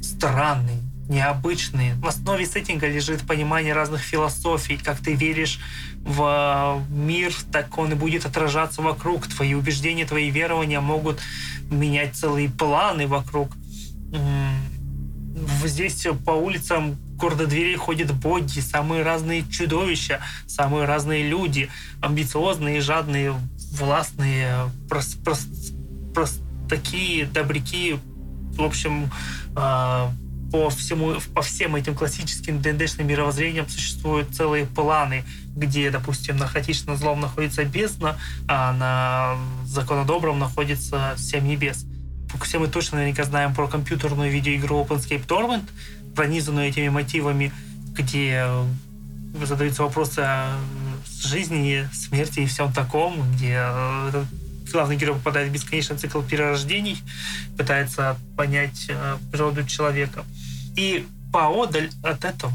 [0.00, 1.94] странные, необычные.
[1.96, 4.76] В основе сеттинга лежит понимание разных философий.
[4.76, 5.60] Как ты веришь
[5.98, 9.26] в мир, так он и будет отражаться вокруг.
[9.26, 11.20] Твои убеждения, твои верования могут
[11.70, 13.50] менять целые планы вокруг.
[15.64, 21.68] Здесь по улицам города дверей ходят боги, самые разные чудовища, самые разные люди,
[22.00, 23.34] амбициозные, жадные,
[23.72, 25.46] властные, прос, прос,
[26.14, 27.98] прос, такие добряки,
[28.56, 29.10] в общем,
[29.56, 30.08] э,
[30.54, 35.24] по, всему, по всем этим классическим ДНДшным мировоззрениям существуют целые планы,
[35.56, 39.36] где, допустим, на хаотичном злом находится бездна, а на
[39.66, 41.86] законодобром находится семь небес.
[42.40, 45.68] Все мы точно наверняка знаем про компьютерную видеоигру OpenScape Torment,
[46.14, 47.52] пронизанную этими мотивами,
[47.88, 48.46] где
[49.42, 50.56] задаются вопросы о
[51.20, 54.24] жизни, смерти и всем таком, где э,
[54.72, 57.02] главный герой попадает в бесконечный цикл перерождений,
[57.56, 60.24] пытается понять э, природу человека.
[60.76, 62.52] И поодаль от этого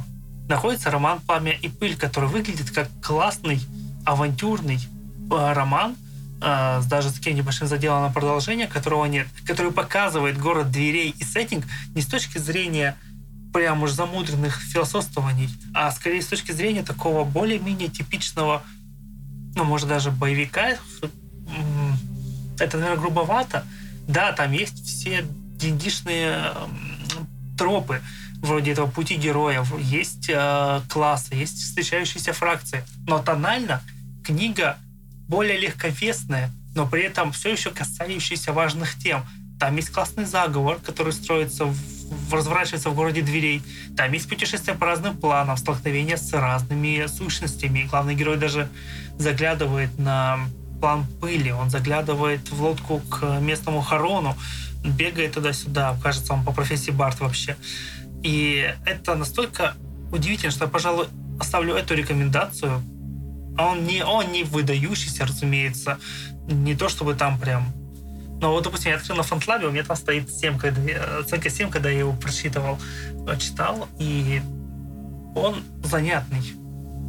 [0.47, 3.61] находится роман «Пламя и пыль», который выглядит как классный,
[4.05, 4.79] авантюрный
[5.31, 5.95] э, роман,
[6.41, 11.23] э, даже с таким небольшим заделом на продолжение, которого нет, который показывает город дверей и
[11.23, 12.97] сеттинг не с точки зрения
[13.53, 18.63] прям уж замудренных философствований, а скорее с точки зрения такого более-менее типичного,
[19.55, 20.77] ну, может, даже боевика.
[22.61, 23.65] Это, наверное, грубовато.
[24.07, 25.25] Да, там есть все
[25.59, 26.53] деньгишные
[27.57, 28.01] тропы,
[28.41, 32.83] вроде этого пути героя, есть э, классы, есть встречающиеся фракции.
[33.05, 33.81] Но тонально
[34.23, 34.77] книга
[35.27, 39.25] более легковесная, но при этом все еще касающаяся важных тем.
[39.59, 43.61] Там есть классный заговор, который строится в, разворачивается в городе дверей.
[43.97, 47.87] Там есть путешествия по разным планам, столкновения с разными сущностями.
[47.89, 48.69] Главный герой даже
[49.17, 50.39] заглядывает на
[50.79, 54.35] план пыли, он заглядывает в лодку к местному Харону,
[54.83, 57.57] бегает туда-сюда, кажется, он по профессии Барт вообще.
[58.23, 59.75] И это настолько
[60.11, 61.07] удивительно, что я, пожалуй,
[61.39, 62.81] оставлю эту рекомендацию.
[63.57, 65.99] А он не, он не выдающийся, разумеется.
[66.47, 67.73] Не то, чтобы там прям
[68.41, 71.69] но вот, допустим, я открыл на фантлабе, у меня там стоит 7, когда, оценка 7,
[71.69, 72.79] когда я его прочитывал,
[73.37, 74.41] читал, и
[75.35, 76.53] он занятный.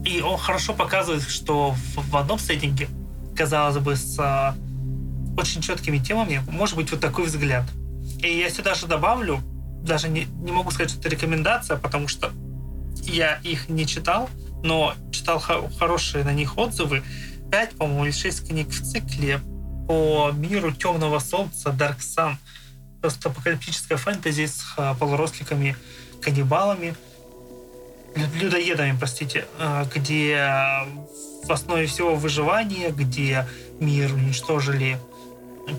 [0.04, 2.88] И он хорошо показывает, что в, в одном сеттинге,
[3.40, 4.54] казалось бы, с а,
[5.38, 7.64] очень четкими темами, может быть вот такой взгляд.
[8.22, 9.40] И я сюда же добавлю
[9.82, 12.30] даже не, не могу сказать, что это рекомендация, потому что
[12.96, 14.28] я их не читал,
[14.62, 17.02] но читал хорошие на них отзывы.
[17.50, 19.40] Пять, по-моему, или шесть книг в цикле
[19.88, 22.34] по миру Темного Солнца Dark Sun.
[23.00, 25.76] Просто апокалиптическая фэнтези с а, полуросликами,
[26.20, 26.94] каннибалами,
[28.34, 30.36] людоедами, простите, а, где
[31.50, 33.44] в основе всего выживание, где
[33.80, 34.98] мир уничтожили,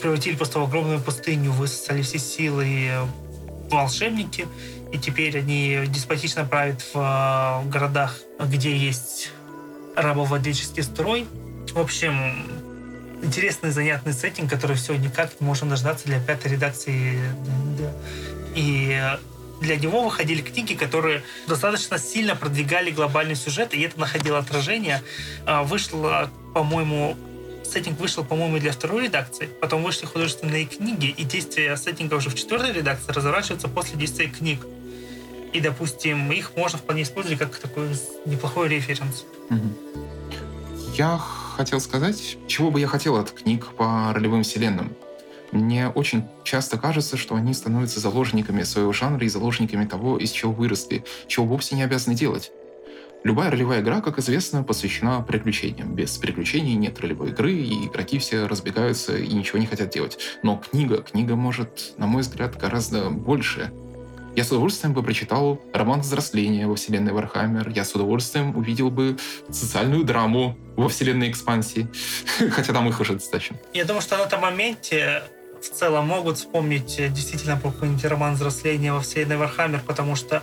[0.02, 2.90] превратили просто в огромную пустыню, высосали все силы
[3.70, 4.48] волшебники,
[4.92, 9.32] и теперь они деспотично правят в э, городах, где есть
[9.96, 11.26] рабовладельческий строй.
[11.72, 12.36] В общем,
[13.24, 17.18] интересный, занятный сеттинг, который все никак не можем дождаться для пятой редакции.
[18.56, 19.02] И
[19.62, 25.02] для него выходили книги, которые достаточно сильно продвигали глобальный сюжет, и это находило отражение.
[25.46, 27.16] А, вышло, по-моему,
[27.64, 32.36] сеттинг вышел, по-моему, для второй редакции, потом вышли художественные книги, и действие сеттинга уже в
[32.36, 34.66] четвертой редакции разворачивается после действия книг.
[35.54, 37.90] И, допустим, их можно вполне использовать как такой
[38.26, 39.26] неплохой референс.
[40.96, 41.20] Я
[41.56, 44.96] хотел сказать, чего бы я хотел от книг по ролевым вселенным.
[45.52, 50.52] Мне очень часто кажется, что они становятся заложниками своего жанра и заложниками того, из чего
[50.52, 52.52] выросли, чего вовсе не обязаны делать.
[53.24, 55.94] Любая ролевая игра, как известно, посвящена приключениям.
[55.94, 60.18] Без приключений нет ролевой игры, и игроки все разбегаются и ничего не хотят делать.
[60.42, 63.72] Но книга, книга может, на мой взгляд, гораздо больше.
[64.36, 67.70] Я с удовольствием бы прочитал роман взросления во вселенной Вархаммер.
[67.70, 69.18] Я с удовольствием увидел бы
[69.50, 71.88] социальную драму во вселенной экспансии.
[72.52, 73.58] Хотя там их уже достаточно.
[73.74, 75.24] Я думаю, что на этом моменте
[75.62, 80.42] в целом могут вспомнить действительно про какой-нибудь роман взросления во вселенной Вархаммер, потому что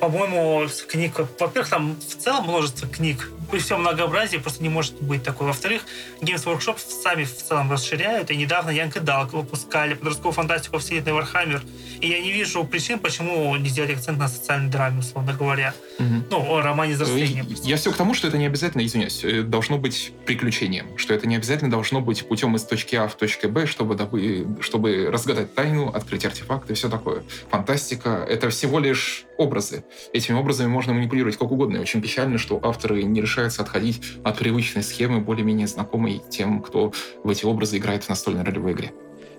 [0.00, 1.18] по-моему, книг...
[1.38, 5.46] Во-первых, там в целом множество книг при всем многообразии просто не может быть такой.
[5.46, 5.82] Во-вторых,
[6.22, 11.62] Games Workshop сами в целом расширяют, и недавно Young Adult выпускали подростковую фантастику вселенной Вархаммер,
[12.00, 15.74] и я не вижу причин, почему не сделать акцент на социальной драме, условно говоря.
[15.98, 16.24] Мгм.
[16.30, 17.44] Ну, о романе взросления.
[17.62, 21.26] Я все к тому, что это не обязательно, извиняюсь, э, должно быть приключением, что это
[21.26, 25.54] не обязательно должно быть путем из точки А в точке Б, чтобы, добы- чтобы разгадать
[25.54, 27.22] тайну, открыть артефакты и все такое.
[27.50, 29.84] Фантастика— это всего лишь образы.
[30.12, 31.76] Этими образами можно манипулировать как угодно.
[31.76, 36.92] И очень печально, что авторы не решаются отходить от привычной схемы, более-менее знакомой тем, кто
[37.24, 38.92] в эти образы играет в настольной ролевой игре.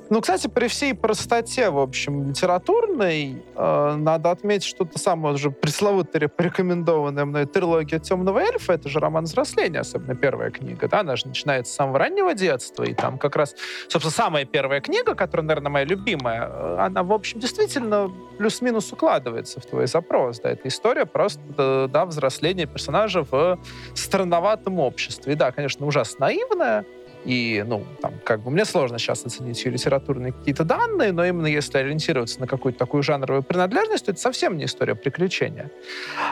[0.09, 5.49] Ну, кстати, при всей простоте, в общем, литературной, э, надо отметить, что та самая уже
[5.49, 11.15] пресловутая порекомендованная мной трилогия «Темного эльфа»— это же роман взросления, особенно первая книга, да, она
[11.15, 13.55] же начинается с самого раннего детства, и там как раз,
[13.87, 19.61] собственно, самая первая книга, которая, наверное, моя любимая, э, она, в общем, действительно плюс-минус укладывается
[19.61, 23.57] в твой запрос, да, это история просто, да, взросления персонажа в
[23.93, 25.33] странноватом обществе.
[25.33, 26.85] И да, конечно, ужасно наивная,
[27.25, 31.47] и, ну, там, как бы мне сложно сейчас оценить ее литературные какие-то данные, но именно
[31.47, 35.71] если ориентироваться на какую-то такую жанровую принадлежность, то это совсем не история приключения.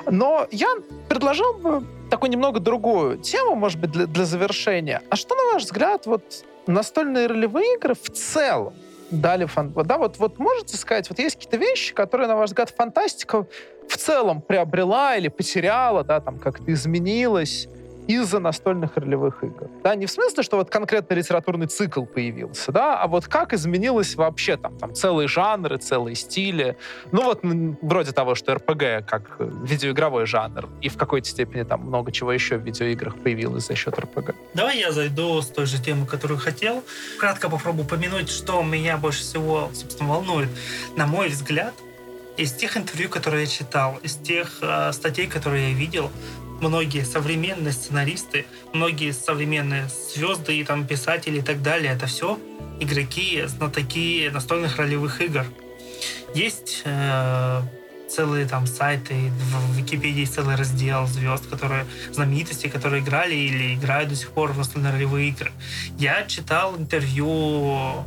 [0.09, 0.67] Но я
[1.07, 5.01] предложил бы такую немного другую тему, может быть, для, для завершения.
[5.09, 8.73] А что, на ваш взгляд, вот настольные ролевые игры в целом
[9.11, 9.71] дали фан...
[9.71, 13.45] Да, вот, вот можете сказать, вот есть какие-то вещи, которые, на ваш взгляд, фантастика
[13.87, 17.67] в целом приобрела или потеряла, да, там как-то изменилась
[18.07, 19.69] из-за настольных ролевых игр.
[19.83, 24.15] Да, не в смысле, что вот конкретно литературный цикл появился, да, а вот как изменилось
[24.15, 26.77] вообще там, там целые жанры, целые стили.
[27.11, 27.41] Ну вот
[27.81, 32.31] вроде того, что РПГ как э, видеоигровой жанр, и в какой-то степени там много чего
[32.31, 34.35] еще в видеоиграх появилось за счет РПГ.
[34.53, 36.83] Давай я зайду с той же темы, которую хотел.
[37.19, 40.49] Кратко попробую упомянуть, что меня больше всего, собственно, волнует.
[40.95, 41.73] На мой взгляд,
[42.37, 46.09] из тех интервью, которые я читал, из тех э, статей, которые я видел,
[46.61, 52.39] многие современные сценаристы, многие современные звезды и там писатели и так далее, это все
[52.79, 55.45] игроки, знатоки настольных ролевых игр.
[56.33, 57.61] Есть э,
[58.09, 64.15] целые там сайты, в Википедии целый раздел звезд, которые знаменитости, которые играли или играют до
[64.15, 65.51] сих пор в настольные ролевые игры.
[65.97, 68.05] Я читал интервью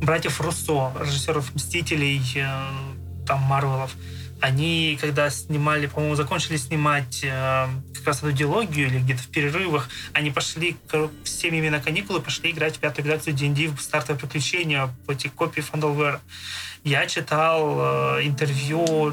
[0.00, 2.46] братьев Руссо, режиссеров «Мстителей», э,
[3.26, 3.92] там, Марвелов.
[4.46, 7.66] Они, когда снимали, по-моему, закончили снимать э,
[7.96, 12.52] как раз эту диалогию или где-то в перерывах, они пошли к с на каникулы, пошли
[12.52, 16.20] играть в пятую редакцию D&D в стартовое приключение по эти копии Фандалвера.
[16.84, 19.12] Я читал э, интервью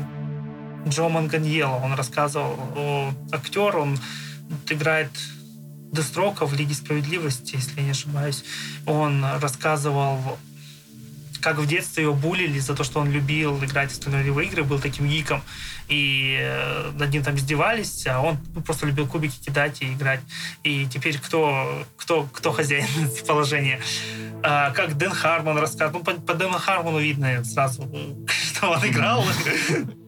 [0.88, 1.81] Джо Манганьело.
[1.84, 3.97] Он рассказывал о актер, он
[4.69, 5.09] играет
[5.91, 8.43] Дестрока в Лиге Справедливости, если я не ошибаюсь.
[8.86, 10.38] Он рассказывал
[11.44, 14.80] как в детстве его булили за то, что он любил играть в ролевые игры, был
[14.80, 15.44] таким гиком,
[15.89, 20.22] и э, над ним там издевались, а он ну, просто любил кубики кидать и играть.
[20.64, 22.88] И теперь кто, кто, кто хозяин
[23.28, 23.82] положения?
[24.41, 26.00] А, как Дэн Хармон рассказывал.
[26.00, 27.84] Ну, по, по Дэну Хармону видно сразу,
[28.28, 29.26] что он играл.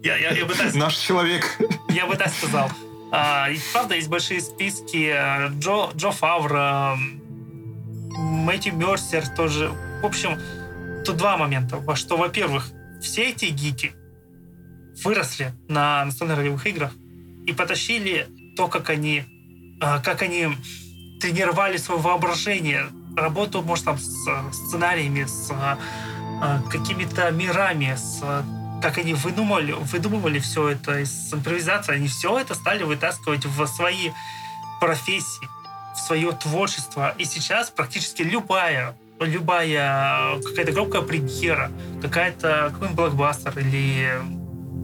[0.02, 1.60] Я, я, я бы так Наш человек.
[1.90, 2.72] я бы так сказал.
[3.12, 5.12] А, и правда, есть большие списки.
[5.14, 6.98] э, Джо, Джо Фавра,
[8.18, 9.70] Мэтью Мерсер тоже.
[10.02, 10.40] В общем,
[11.06, 11.82] тут два момента.
[11.96, 13.94] Что, во-первых, все эти гики
[15.04, 16.92] выросли на настольных ролевых играх
[17.46, 19.24] и потащили то, как они,
[19.82, 20.48] а, как они
[21.22, 25.78] тренировали свое воображение, работу, может, там, с а, сценариями, с а,
[26.70, 28.22] какими-то мирами, с
[28.82, 34.12] как они выдумывали, выдумывали все это из импровизации, они все это стали вытаскивать в свои
[34.80, 35.48] профессии,
[35.96, 37.16] в свое творчество.
[37.18, 44.20] И сейчас практически любая любая какая-то громкая премьера, какая-то какой-нибудь блокбастер или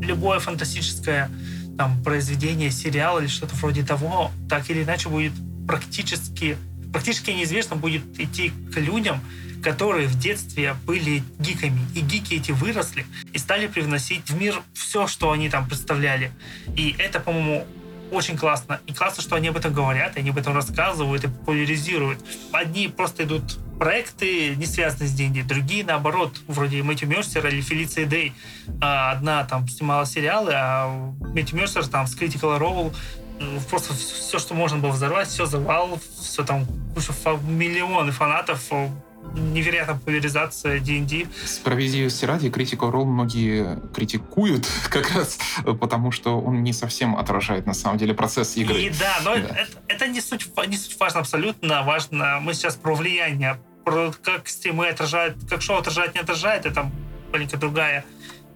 [0.01, 1.29] любое фантастическое
[1.77, 5.33] там, произведение, сериал или что-то вроде того, так или иначе будет
[5.67, 6.57] практически,
[6.91, 9.21] практически неизвестно будет идти к людям,
[9.61, 11.79] которые в детстве были гиками.
[11.95, 16.31] И гики эти выросли и стали привносить в мир все, что они там представляли.
[16.75, 17.67] И это, по-моему,
[18.11, 18.81] очень классно.
[18.87, 22.19] И классно, что они об этом говорят, они об этом рассказывают и популяризируют.
[22.51, 28.05] Одни просто идут проекты, не связанные с деньги, другие, наоборот, вроде Мэтью Мерсера или Фелиции
[28.05, 28.31] Дэй.
[28.79, 32.93] А, Одна там снимала сериалы, а Мэтью Мерсер там с Critical Role
[33.39, 37.11] э, просто все, что можно было взорвать, все завал, все там куча
[37.41, 38.87] миллионы фанатов, э,
[39.33, 41.25] невероятная популяризация D&D.
[41.43, 45.39] Справедливости ради, Critical Role многие критикуют как раз
[45.79, 48.79] потому, что он не совсем отражает на самом деле процесс игры.
[48.79, 49.55] И да, но Да.
[49.55, 51.81] Это, это не, суть, не суть важно абсолютно.
[51.81, 56.89] Важно, мы сейчас про влияние, как стримы отражают, как шоу отражает, не отражает, это
[57.31, 58.05] маленькая другая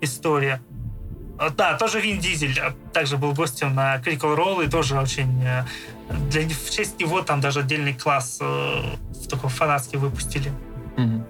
[0.01, 0.61] история.
[1.38, 5.43] А, Да, тоже Вин Дизель а, также был гостем на Critical Role и тоже очень...
[5.43, 5.65] э,
[6.30, 10.51] Для, в честь него там даже отдельный класс э, в такой фанатский выпустили.
[10.97, 11.26] Мгм.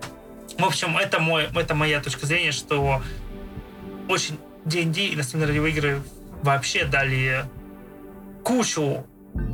[0.57, 3.01] В общем, это, мой, это моя точка зрения, что
[4.07, 6.01] очень D&D и настольные ролевые игры
[6.43, 7.45] вообще дали
[8.43, 9.05] кучу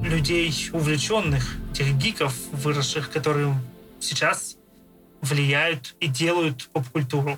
[0.04, 3.56] людей увлеченных, тех гиков, выросших, которые
[4.02, 4.58] сейчас
[5.22, 7.38] влияют и делают поп-культуру.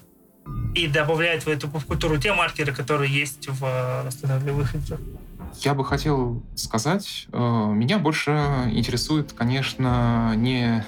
[0.76, 5.00] И добавляют в эту поп-культуру те маркеры, которые есть в э, ролевых играх.
[5.60, 8.32] Я бы хотел сказать, э, меня больше
[8.72, 10.86] интересует, конечно, не...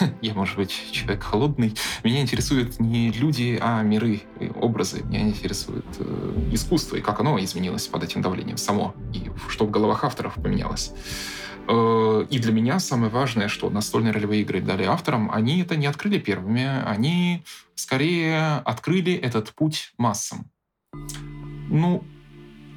[0.22, 1.76] Я, может быть, человек холодный.
[2.02, 5.02] Меня интересуют не люди, а миры, и образы.
[5.04, 8.94] Меня интересует э, искусство и как оно изменилось под этим давлением само.
[9.12, 10.92] И что в головах авторов поменялось.
[11.70, 15.86] Э, И для меня самое важное, что настольные ролевые игры дали авторам, они это не
[15.86, 17.44] открыли первыми, они
[17.74, 20.50] скорее открыли этот путь массам.
[21.70, 22.02] Ну,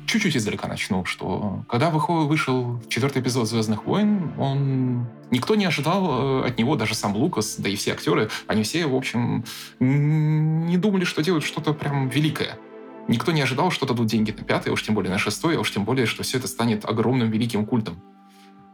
[0.06, 5.08] чуть-чуть издалека начну, что когда вышел четвертый эпизод «Звездных войн», он...
[5.32, 8.86] никто не ожидал э, от него, даже сам Лукас, да и все актеры, они все,
[8.86, 9.44] в общем,
[9.80, 12.60] не думали, что делают что-то прям великое.
[13.08, 15.60] Никто не ожидал, что дадут деньги на пятый, а уж тем более на шестой, а
[15.60, 18.02] уж тем более, что все это станет огромным великим культом.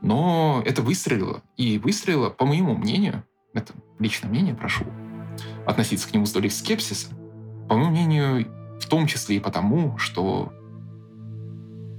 [0.01, 1.41] Но это выстрелило.
[1.57, 3.23] И выстрелило, по моему мнению,
[3.53, 4.85] это личное мнение, прошу
[5.65, 7.09] относиться к нему с долей скепсиса,
[7.67, 8.47] по моему мнению,
[8.79, 10.51] в том числе и потому, что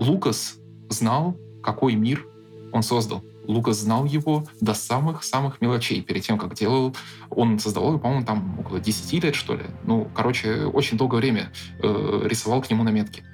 [0.01, 0.57] Лукас
[0.89, 2.27] знал, какой мир
[2.73, 3.25] он создал.
[3.47, 6.03] Лукас знал его до самых-самых мелочей.
[6.03, 6.95] Перед тем, как делал,
[7.31, 9.65] он создавал по-моему, там около 10 лет, что ли.
[9.85, 13.25] Ну, короче, очень долгое время э, рисовал к нему наметки.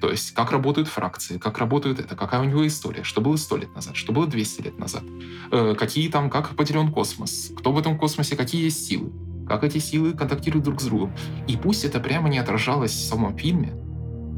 [0.00, 3.56] То есть, как работают фракции, как работают это, какая у него история, что было 100
[3.56, 5.02] лет назад, что было 200 лет назад,
[5.50, 9.12] э, какие там, как поделен космос, кто в этом космосе, какие есть силы,
[9.48, 11.14] как эти силы контактируют друг с другом.
[11.48, 13.72] И пусть это прямо не отражалось в самом фильме,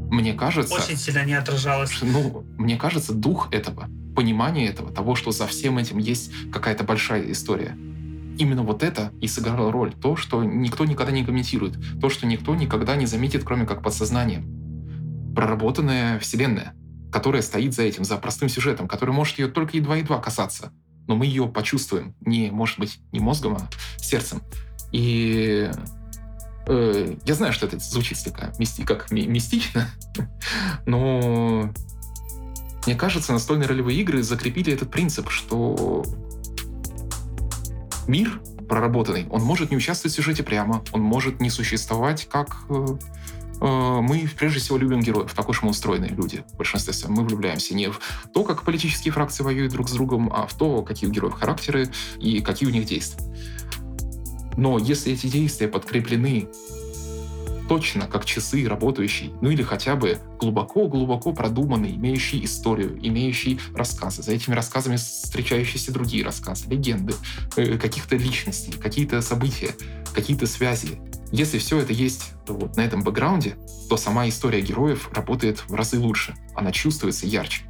[0.09, 0.73] мне кажется...
[0.73, 1.91] Очень сильно не отражалось.
[2.01, 7.29] Ну, мне кажется, дух этого, понимание этого, того, что за всем этим есть какая-то большая
[7.31, 7.77] история.
[8.37, 9.93] Именно вот это и сыграло роль.
[9.93, 11.77] То, что никто никогда не комментирует.
[11.99, 14.56] То, что никто никогда не заметит, кроме как подсознанием.
[15.37, 16.73] Проработанная вселенная,
[17.11, 20.71] которая стоит за этим, за простым сюжетом, который может ее только едва-едва касаться.
[21.05, 22.15] Но мы ее почувствуем.
[22.21, 23.69] Не, может быть, не мозгом, а
[23.99, 24.41] сердцем.
[24.91, 25.69] И
[26.67, 29.87] э, я знаю, что это звучит слегка мисти, как ми- мистично,
[30.87, 31.71] но
[32.87, 36.03] мне кажется, настольные ролевые игры закрепили этот принцип, что
[38.07, 42.57] мир проработанный, он может не участвовать в сюжете прямо, он может не существовать как...
[42.69, 42.85] э,
[43.59, 46.43] мы прежде всего любим героев, так уж мы устроенные люди.
[46.53, 47.99] В большинстве своем мы влюбляемся не в
[48.33, 51.89] то, как политические фракции воюют друг с другом, а в то, какие у героев характеры
[52.19, 53.23] и какие у них действия.
[54.57, 56.49] Но если эти действия подкреплены
[57.67, 64.23] точно как часы работающие, ну или хотя бы глубоко-глубоко продуманный, имеющий историю, имеющий рассказы.
[64.23, 67.13] За этими рассказами встречающиеся другие рассказы, легенды,
[67.55, 69.71] э, каких-то личностей, какие-то события,
[70.13, 70.99] какие-то связи.
[71.31, 73.57] Если все это есть вот на этом бэкграунде,
[73.89, 76.35] то сама история героев работает в разы лучше.
[76.55, 77.63] Она чувствуется ярче.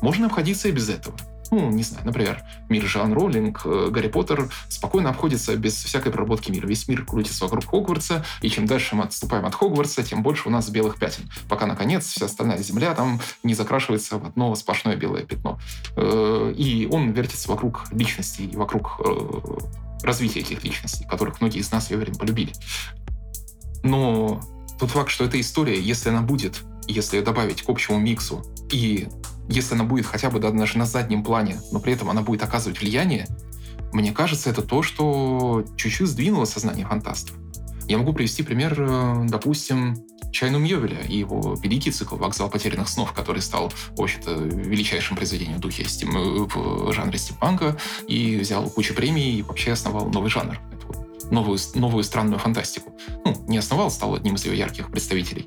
[0.00, 1.16] Можно обходиться и без этого.
[1.52, 6.50] Ну, не знаю, например, мир Жан Роллинг, э, Гарри Поттер спокойно обходится без всякой проработки
[6.50, 6.66] мира.
[6.66, 10.50] Весь мир крутится вокруг Хогвартса, и чем дальше мы отступаем от Хогвартса, тем больше у
[10.50, 11.30] нас белых пятен.
[11.50, 15.60] Пока, наконец, вся остальная земля там не закрашивается в одно сплошное белое пятно.
[15.94, 19.58] Э, И он вертится вокруг личностей, и вокруг э,
[20.02, 22.52] развития этих личностей, которых многие из нас, я уверен, полюбили.
[23.82, 24.40] Но
[24.78, 29.08] тот факт, что эта история, если она будет, если ее добавить к общему миксу, и
[29.48, 32.42] если она будет хотя бы да, даже на заднем плане, но при этом она будет
[32.42, 33.26] оказывать влияние,
[33.92, 37.36] мне кажется, это то, что чуть-чуть сдвинуло сознание фантастов.
[37.86, 39.96] Я могу привести пример, э, допустим,
[40.32, 45.58] Чайну Мьёвеля и его великий цикл «Вокзал потерянных снов», который стал, в общем-то, величайшим произведением
[45.58, 46.10] в духе стим...
[46.46, 47.76] в жанре стимпанка
[48.08, 50.58] и взял кучу премий и вообще основал новый жанр.
[51.30, 52.94] Новую, новую странную фантастику.
[53.24, 55.46] Ну, не основал, стал одним из ее ярких представителей.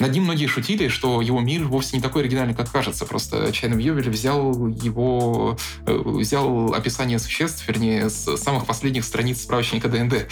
[0.00, 3.06] Над ним многие шутили, что его мир вовсе не такой оригинальный, как кажется.
[3.06, 5.56] Просто Чайна Мьёвель взял его...
[5.86, 10.28] э, взял описание существ, вернее, с самых последних страниц справочника ДНД.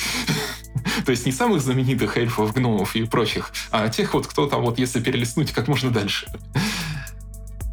[1.05, 4.79] То есть не самых знаменитых эльфов, гномов и прочих, а тех вот, кто там вот,
[4.79, 6.27] если перелистнуть, как можно дальше.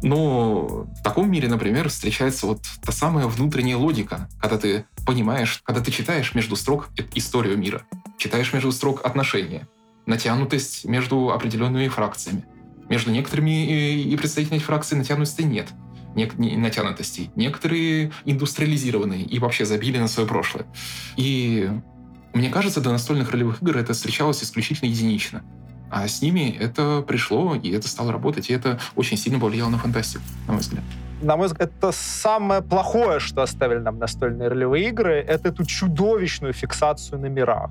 [0.02, 5.80] Но в таком мире, например, встречается вот та самая внутренняя логика, когда ты понимаешь, когда
[5.80, 7.82] ты читаешь между строк историю мира,
[8.16, 9.68] читаешь между строк отношения,
[10.10, 12.44] натянутость между определенными фракциями.
[12.88, 15.68] Между некоторыми и и представителями фракций натянутости нет.
[16.14, 17.30] Нек- не- натянутостей.
[17.36, 20.66] Некоторые индустриализированные и вообще забили на свое прошлое.
[21.16, 21.70] И
[22.34, 25.42] мне кажется, до настольных ролевых игр это встречалось исключительно единично.
[25.90, 29.78] А с ними это пришло, и это стало работать, и это очень сильно повлияло на
[29.78, 30.84] фантастику, на мой взгляд.
[31.22, 36.52] На мой взгляд, это самое плохое, что оставили нам настольные ролевые игры, это эту чудовищную
[36.52, 37.70] фиксацию на мирах.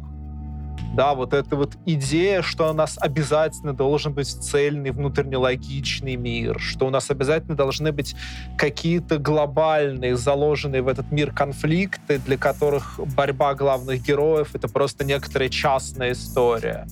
[0.94, 6.88] Да, вот эта вот идея, что у нас обязательно должен быть цельный внутренне-логичный мир, что
[6.88, 8.16] у нас обязательно должны быть
[8.58, 15.50] какие-то глобальные, заложенные в этот мир конфликты, для которых борьба главных героев— это просто некоторая
[15.50, 16.88] частная история.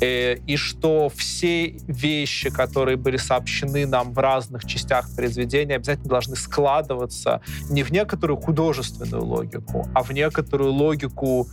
[0.00, 6.08] И, э, и что все вещи, которые были сообщены нам в разных частях произведения, обязательно
[6.08, 7.40] должны складываться
[7.70, 11.48] не в некоторую художественную логику, а в некоторую логику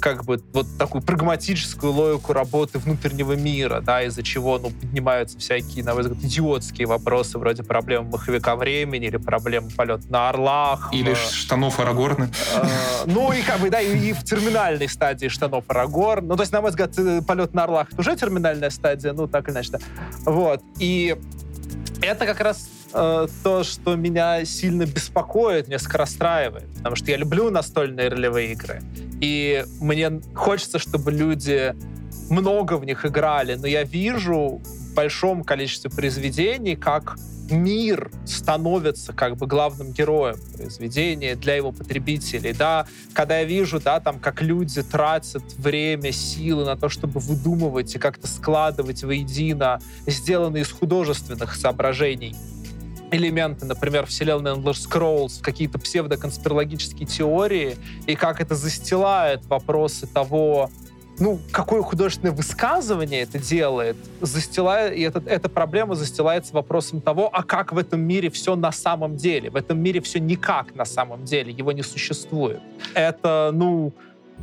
[0.00, 5.84] как бы вот такую прагматическую логику работы внутреннего мира, да, из-за чего, ну, поднимаются всякие,
[5.84, 10.90] на мой взгляд, идиотские вопросы вроде проблем маховика времени или проблем полета на орлах.
[10.92, 12.30] Или э, штанов Арагорна.
[12.54, 12.66] Э,
[13.06, 16.26] ну, и как бы, да, и, и в терминальной стадии штанов Арагорн.
[16.26, 19.26] Ну, то есть, на мой взгляд, э, полет на орлах это уже терминальная стадия, ну,
[19.26, 19.78] так или иначе.
[20.24, 20.62] Вот.
[20.78, 21.16] И
[22.02, 26.68] это как раз э, то, что меня сильно беспокоит, несколько расстраивает.
[26.78, 28.82] Потому что я люблю настольные ролевые игры.
[29.20, 31.74] И мне хочется, чтобы люди
[32.30, 37.16] много в них играли, но я вижу в большом количестве произведений, как
[37.50, 44.00] мир становится как бы главным героем произведения для его потребителей, да, когда я вижу, да,
[44.00, 50.62] там, как люди тратят время, силы на то, чтобы выдумывать и как-то складывать воедино сделанные
[50.62, 52.34] из художественных соображений.
[53.10, 57.76] Элементы, например, вселенной Elder Scrolls, какие-то псевдоконспирологические теории,
[58.06, 60.70] и как это застилает вопросы того,
[61.20, 67.42] ну, какое художественное высказывание это делает, застилает, и этот, эта проблема застилается вопросом того, а
[67.42, 69.50] как в этом мире все на самом деле.
[69.50, 72.60] В этом мире все никак на самом деле, его не существует.
[72.94, 73.92] Это, ну,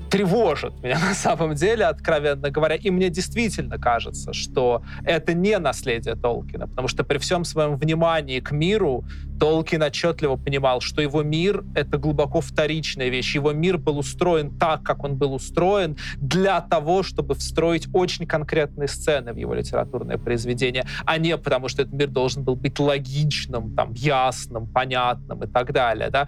[0.09, 2.75] тревожит меня на самом деле, откровенно говоря.
[2.75, 8.39] И мне действительно кажется, что это не наследие Толкина, потому что при всем своем внимании
[8.39, 9.03] к миру
[9.39, 13.35] Толкин отчетливо понимал, что его мир— это глубоко вторичная вещь.
[13.35, 18.87] Его мир был устроен так, как он был устроен, для того, чтобы встроить очень конкретные
[18.87, 23.75] сцены в его литературное произведение, а не потому, что этот мир должен был быть логичным,
[23.75, 26.09] там, ясным, понятным и так далее.
[26.09, 26.27] Да?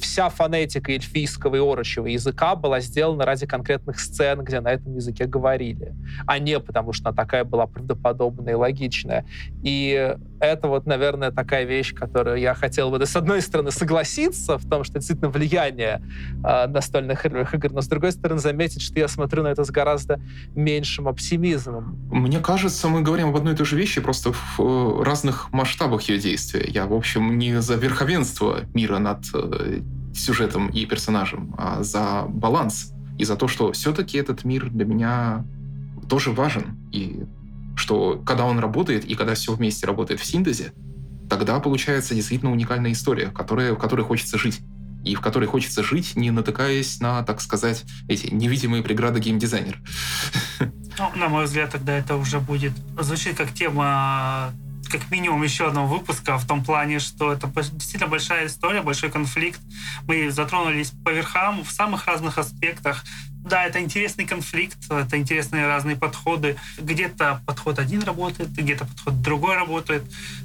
[0.00, 5.26] Вся фонетика эльфийского и орочего языка была сделана ради конкретных сцен, где на этом языке
[5.26, 5.94] говорили,
[6.26, 9.24] а не потому, что она такая была правдоподобная и логичная.
[9.62, 14.68] И это вот, наверное, такая вещь, которую я хотел бы, с одной стороны, согласиться в
[14.68, 16.02] том, что действительно влияние
[16.44, 20.20] э, настольных игр, но с другой стороны, заметить, что я смотрю на это с гораздо
[20.54, 21.98] меньшим оптимизмом.
[22.10, 26.02] Мне кажется, мы говорим об одной и той же вещи, просто в э, разных масштабах
[26.02, 26.64] ее действия.
[26.68, 29.80] Я, в общем, не за верховенство мира над э,
[30.18, 35.44] сюжетом и персонажем, а за баланс и за то, что все-таки этот мир для меня
[36.08, 36.78] тоже важен.
[36.92, 37.24] И
[37.76, 40.72] что когда он работает и когда все вместе работает в синтезе,
[41.28, 44.60] тогда получается действительно уникальная история, которая, в которой хочется жить.
[45.04, 49.78] И в которой хочется жить, не натыкаясь на, так сказать, эти невидимые преграды геймдизайнера.
[50.98, 54.52] Ну, на мой взгляд, тогда это уже будет звучит как тема
[54.90, 59.60] как минимум еще одного выпуска в том плане, что это действительно большая история, большой конфликт.
[60.06, 63.04] Мы затронулись по верхам в самых разных аспектах.
[63.44, 66.56] Да, это интересный конфликт, это интересные разные подходы.
[66.78, 70.02] Где-то подход один работает, где-то подход другой работает,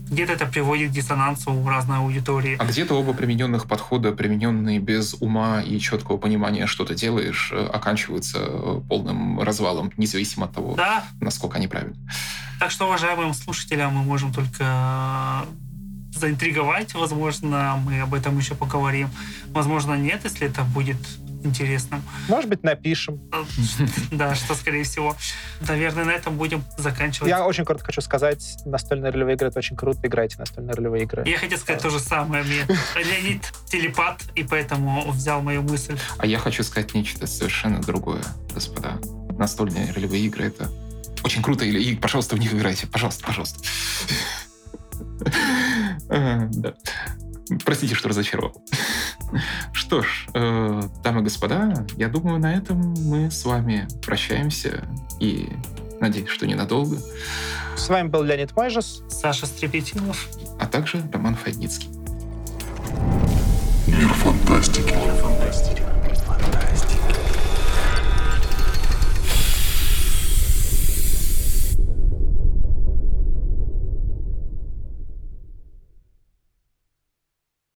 [0.10, 2.56] где-то это приводит к диссонансу в разной аудитории.
[2.60, 7.65] А где-то оба примененных подхода, примененные без ума и четкого понимания, что ты делаешь, э,
[7.65, 11.03] оканчиваются э, полным развалом, независимо от того, да.
[11.20, 11.95] насколько они правильны.
[12.60, 15.45] Так что, уважаемым слушателям, мы можем только
[16.15, 16.94] заинтриговать.
[16.94, 19.10] Возможно, мы об этом еще поговорим.
[19.48, 20.98] Возможно, нет, если это будет
[21.45, 22.03] интересным.
[22.28, 23.22] Может быть, напишем.
[24.11, 25.15] Да, что скорее всего.
[25.68, 27.30] Наверное, на этом будем заканчивать.
[27.30, 29.99] Я очень коротко хочу сказать, настольные ролевые игры— это очень круто.
[30.03, 31.24] Играйте настольные ролевые игры.
[31.28, 32.44] Я хотел сказать то же самое.
[32.44, 32.65] Мне
[32.95, 35.98] Леонид телепат, и поэтому взял мою мысль.
[36.18, 38.99] А я хочу сказать нечто совершенно другое, господа.
[39.38, 40.70] Настольные ролевые игры— это
[41.24, 42.88] очень круто, и, пожалуйста, в них играйте.
[42.88, 43.60] Пожалуйста, пожалуйста.
[46.10, 46.74] Да.
[47.65, 48.64] Простите, что разочаровал.
[49.72, 54.88] Что ж, э, дамы и господа, я думаю, на этом мы с вами прощаемся
[55.20, 55.49] и
[55.99, 56.98] надеюсь, что ненадолго.
[57.76, 60.28] С вами был Леонид Майжес, Саша Стрепетилов,
[60.60, 61.90] а также Роман Файницкий.
[63.88, 64.94] Мир фантастики.
[64.94, 65.84] Мир фантастики.